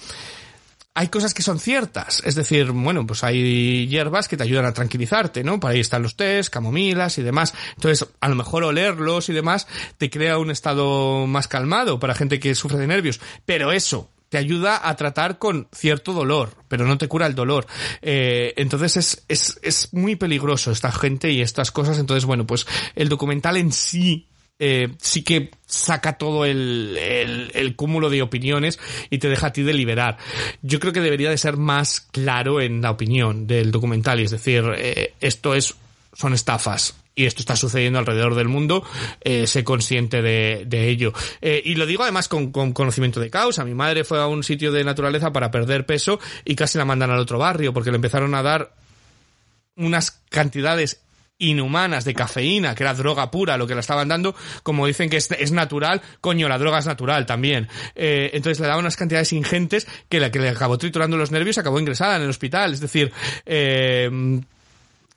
[0.96, 2.22] hay cosas que son ciertas.
[2.26, 5.60] Es decir, bueno, pues hay hierbas que te ayudan a tranquilizarte, ¿no?
[5.60, 7.54] Por ahí están los tés, camomilas y demás.
[7.76, 9.68] Entonces, a lo mejor olerlos y demás
[9.98, 13.20] te crea un estado más calmado para gente que sufre de nervios.
[13.46, 17.68] Pero eso te ayuda a tratar con cierto dolor, pero no te cura el dolor.
[18.02, 22.00] Eh, entonces es, es, es muy peligroso esta gente y estas cosas.
[22.00, 22.66] Entonces, bueno, pues
[22.96, 24.26] el documental en sí
[24.58, 28.80] eh, sí que saca todo el, el, el cúmulo de opiniones
[29.12, 30.18] y te deja a ti deliberar.
[30.64, 34.32] Yo creo que debería de ser más claro en la opinión del documental, y es
[34.32, 35.76] decir, eh, esto es,
[36.14, 36.96] son estafas.
[37.16, 38.84] Y esto está sucediendo alrededor del mundo,
[39.22, 41.14] eh, sé consciente de, ello.
[41.42, 43.64] Eh, y lo digo además con, con conocimiento de causa.
[43.64, 47.12] Mi madre fue a un sitio de naturaleza para perder peso y casi la mandan
[47.12, 48.74] al otro barrio porque le empezaron a dar
[49.76, 51.02] unas cantidades
[51.38, 55.18] inhumanas de cafeína, que era droga pura lo que le estaban dando, como dicen que
[55.18, 57.68] es, natural, coño, la droga es natural también.
[57.96, 61.58] Eh, entonces le daban unas cantidades ingentes que la que le acabó triturando los nervios
[61.58, 62.74] acabó ingresada en el hospital.
[62.74, 63.12] Es decir,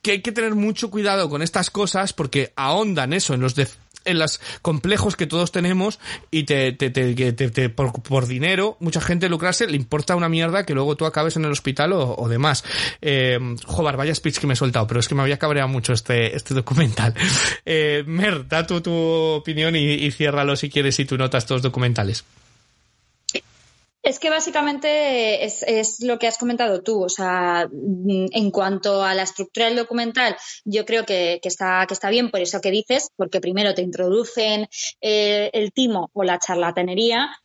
[0.07, 3.75] que hay que tener mucho cuidado con estas cosas porque ahondan eso en los def-
[4.05, 5.99] en los complejos que todos tenemos
[6.31, 10.65] y te, te, te, te- por, por dinero, mucha gente lucrarse, le importa una mierda
[10.65, 12.63] que luego tú acabes en el hospital o, demás.
[13.03, 13.37] Eh,
[13.67, 16.37] joder, vaya speech que me he soltado, pero es que me había cabreado mucho este,
[16.37, 17.15] este documental.
[17.69, 21.63] Eh, Mer, da tú tu opinión y, y ciérralo si quieres y tú notas estos
[21.63, 22.23] documentales.
[24.07, 27.03] Es que básicamente es, lo que has comentado tú.
[27.03, 31.85] O sea, mm, en cuanto a la estructura del documental, yo creo que, que está,
[31.89, 34.69] que está bien por eso que dices, porque primero te introducen
[35.01, 37.37] eh, el timo o la charlatanería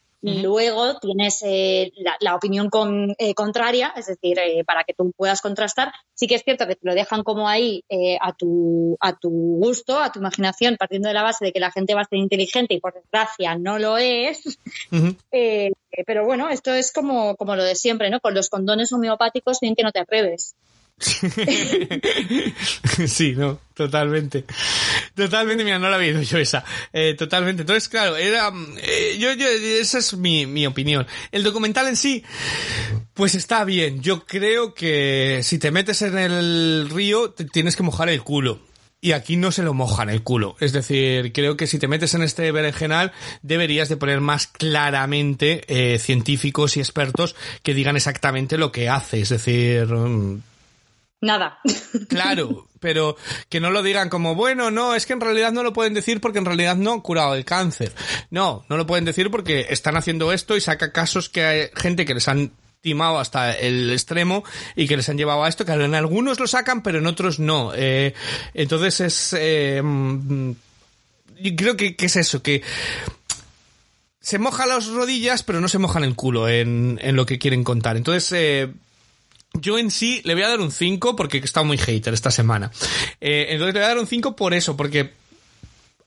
[0.43, 5.11] Luego tienes eh, la, la opinión con- eh, contraria, es decir, eh, para que tú
[5.17, 5.91] puedas contrastar.
[6.13, 9.29] Sí que es cierto que te lo dejan como ahí eh, a, tu, a tu
[9.31, 12.19] gusto, a tu imaginación, partiendo de la base de que la gente va a ser
[12.19, 14.43] inteligente y por desgracia no lo es.
[15.31, 15.71] Eh,
[16.05, 18.19] pero bueno, esto es como, como lo de siempre, ¿no?
[18.19, 20.55] Con los condones homeopáticos, bien que no te atreves.
[23.07, 24.45] sí, no, totalmente.
[25.15, 26.63] Totalmente, mira, no la había oído yo esa.
[26.93, 27.63] Eh, totalmente.
[27.63, 28.51] Entonces, claro, era.
[28.81, 31.07] eh, yo, yo, esa es mi, mi opinión.
[31.31, 32.23] El documental en sí,
[33.13, 34.01] pues está bien.
[34.01, 38.59] Yo creo que si te metes en el río, tienes que mojar el culo.
[39.03, 40.55] Y aquí no se lo mojan el culo.
[40.59, 45.63] Es decir, creo que si te metes en este berenjenal, deberías de poner más claramente
[45.67, 49.21] eh, científicos y expertos que digan exactamente lo que hace.
[49.21, 50.43] Es decir, mm,
[51.21, 51.59] Nada.
[52.09, 53.15] Claro, pero
[53.47, 56.19] que no lo digan como, bueno, no, es que en realidad no lo pueden decir
[56.19, 57.93] porque en realidad no han curado el cáncer.
[58.31, 62.05] No, no lo pueden decir porque están haciendo esto y saca casos que hay gente
[62.05, 62.51] que les han
[62.81, 64.43] timado hasta el extremo
[64.75, 67.39] y que les han llevado a esto, que en algunos lo sacan, pero en otros
[67.39, 67.71] no.
[67.75, 68.13] Eh,
[68.55, 69.35] entonces es...
[69.37, 70.51] eh, mm,
[71.55, 72.63] creo que, que es eso, que
[74.19, 77.63] se mojan las rodillas, pero no se mojan el culo en, en lo que quieren
[77.63, 77.97] contar.
[77.97, 78.71] Entonces, eh,
[79.53, 82.31] yo en sí le voy a dar un 5 porque he estado muy hater esta
[82.31, 82.71] semana.
[83.19, 85.11] Eh, entonces le voy a dar un 5 por eso, porque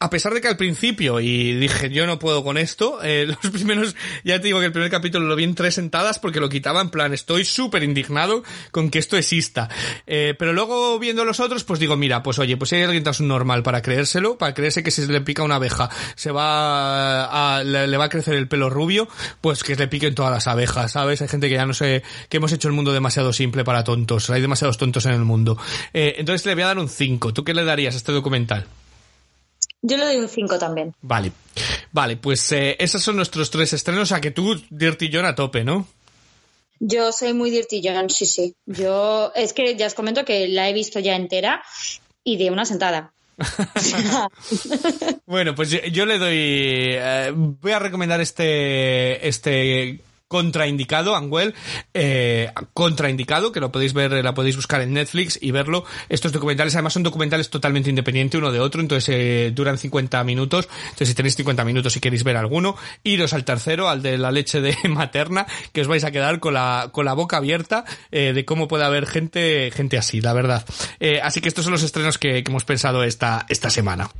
[0.04, 3.50] a pesar de que al principio, y dije, yo no puedo con esto, eh, los
[3.50, 6.50] primeros, ya te digo que el primer capítulo lo vi en tres sentadas porque lo
[6.50, 9.70] quitaba en plan, estoy súper indignado con que esto exista.
[10.06, 13.02] Eh, pero luego viendo los otros, pues digo, mira, pues oye, pues si hay alguien
[13.02, 17.56] tan normal para creérselo, para creerse que si se le pica una abeja se va
[17.56, 19.08] a, le, le va a crecer el pelo rubio,
[19.40, 21.22] pues que le piquen todas las abejas, ¿sabes?
[21.22, 24.28] Hay gente que ya no sé, que hemos hecho el mundo demasiado simple para tontos,
[24.28, 25.56] hay demasiados tontos en el mundo.
[25.94, 27.32] Eh, entonces le voy a dar un 5.
[27.32, 28.66] ¿Tú qué le darías a este documental?
[29.86, 30.94] Yo le doy un 5 también.
[31.02, 31.30] Vale.
[31.92, 34.12] Vale, pues eh, esos son nuestros tres estrenos.
[34.12, 35.86] A que tú, Dirty John, a tope, ¿no?
[36.80, 38.54] Yo soy muy Dirty John, sí, sí.
[38.64, 41.62] Yo, es que ya os comento que la he visto ya entera
[42.24, 43.12] y de una sentada.
[45.26, 46.36] Bueno, pues yo, yo le doy.
[46.38, 49.26] eh, voy a recomendar este.
[49.28, 50.00] Este.
[50.34, 51.54] Contraindicado, Anguel,
[51.94, 55.84] eh, contraindicado, que lo podéis ver, la podéis buscar en Netflix y verlo.
[56.08, 60.68] Estos documentales, además, son documentales totalmente independientes uno de otro, entonces eh, duran 50 minutos.
[60.86, 64.32] Entonces, si tenéis 50 minutos y queréis ver alguno, iros al tercero, al de la
[64.32, 68.32] leche de materna, que os vais a quedar con la, con la boca abierta eh,
[68.34, 70.64] de cómo puede haber gente, gente así, la verdad.
[70.98, 74.10] Eh, así que estos son los estrenos que, que hemos pensado esta, esta semana.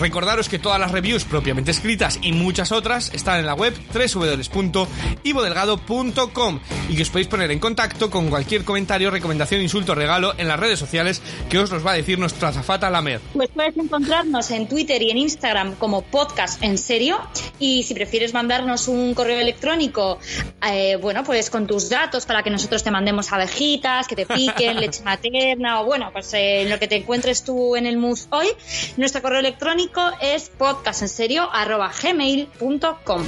[0.00, 6.60] Recordaros que todas las reviews propiamente escritas y muchas otras están en la web www.ivodelgado.com
[6.88, 10.58] y que os podéis poner en contacto con cualquier comentario, recomendación, insulto regalo en las
[10.58, 13.20] redes sociales que os los va a decir nuestra azafata Lamer.
[13.34, 17.20] Pues puedes encontrarnos en Twitter y en Instagram como podcast en serio.
[17.58, 20.18] Y si prefieres mandarnos un correo electrónico,
[20.66, 24.76] eh, bueno, pues con tus datos para que nosotros te mandemos abejitas, que te piquen,
[24.80, 28.48] leche materna o bueno, pues eh, lo que te encuentres tú en el MUS hoy,
[28.96, 29.89] nuestro correo electrónico
[30.20, 33.24] es podcastenserio.gmail.com.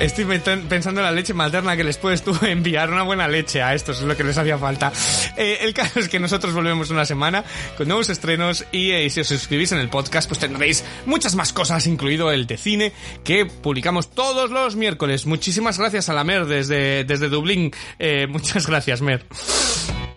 [0.00, 3.62] Estoy pen- pensando en la leche materna que les puedes tú enviar una buena leche
[3.62, 4.92] a estos, es lo que les hacía falta.
[5.36, 7.44] Eh, el caso es que nosotros volvemos una semana
[7.76, 11.52] con nuevos estrenos y eh, si os suscribís en el podcast pues tendréis muchas más
[11.52, 15.24] cosas, incluido el de cine que publicamos todos los miércoles.
[15.26, 17.70] Muchísimas gracias a la Mer desde, desde Dublín.
[18.00, 19.24] Eh, muchas gracias, Mer.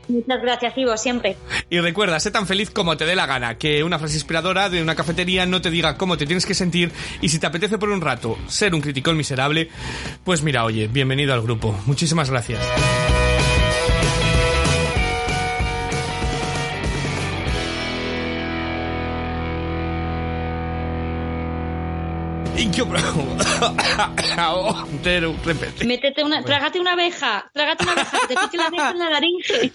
[0.08, 1.36] Muchas gracias, Ivo, siempre.
[1.70, 4.82] Y recuerda, sé tan feliz como te dé la gana, que una frase inspiradora de
[4.82, 6.92] una cafetería no te diga cómo te tienes que sentir
[7.22, 9.70] y si te apetece por un rato ser un criticón miserable,
[10.24, 11.78] pues mira, oye, bienvenido al grupo.
[11.86, 12.60] Muchísimas gracias.
[22.58, 22.86] Y yo...
[25.86, 29.10] Métete una, trágate una abeja, trágate una abeja, que te pique la abeja en la
[29.10, 29.74] laringe.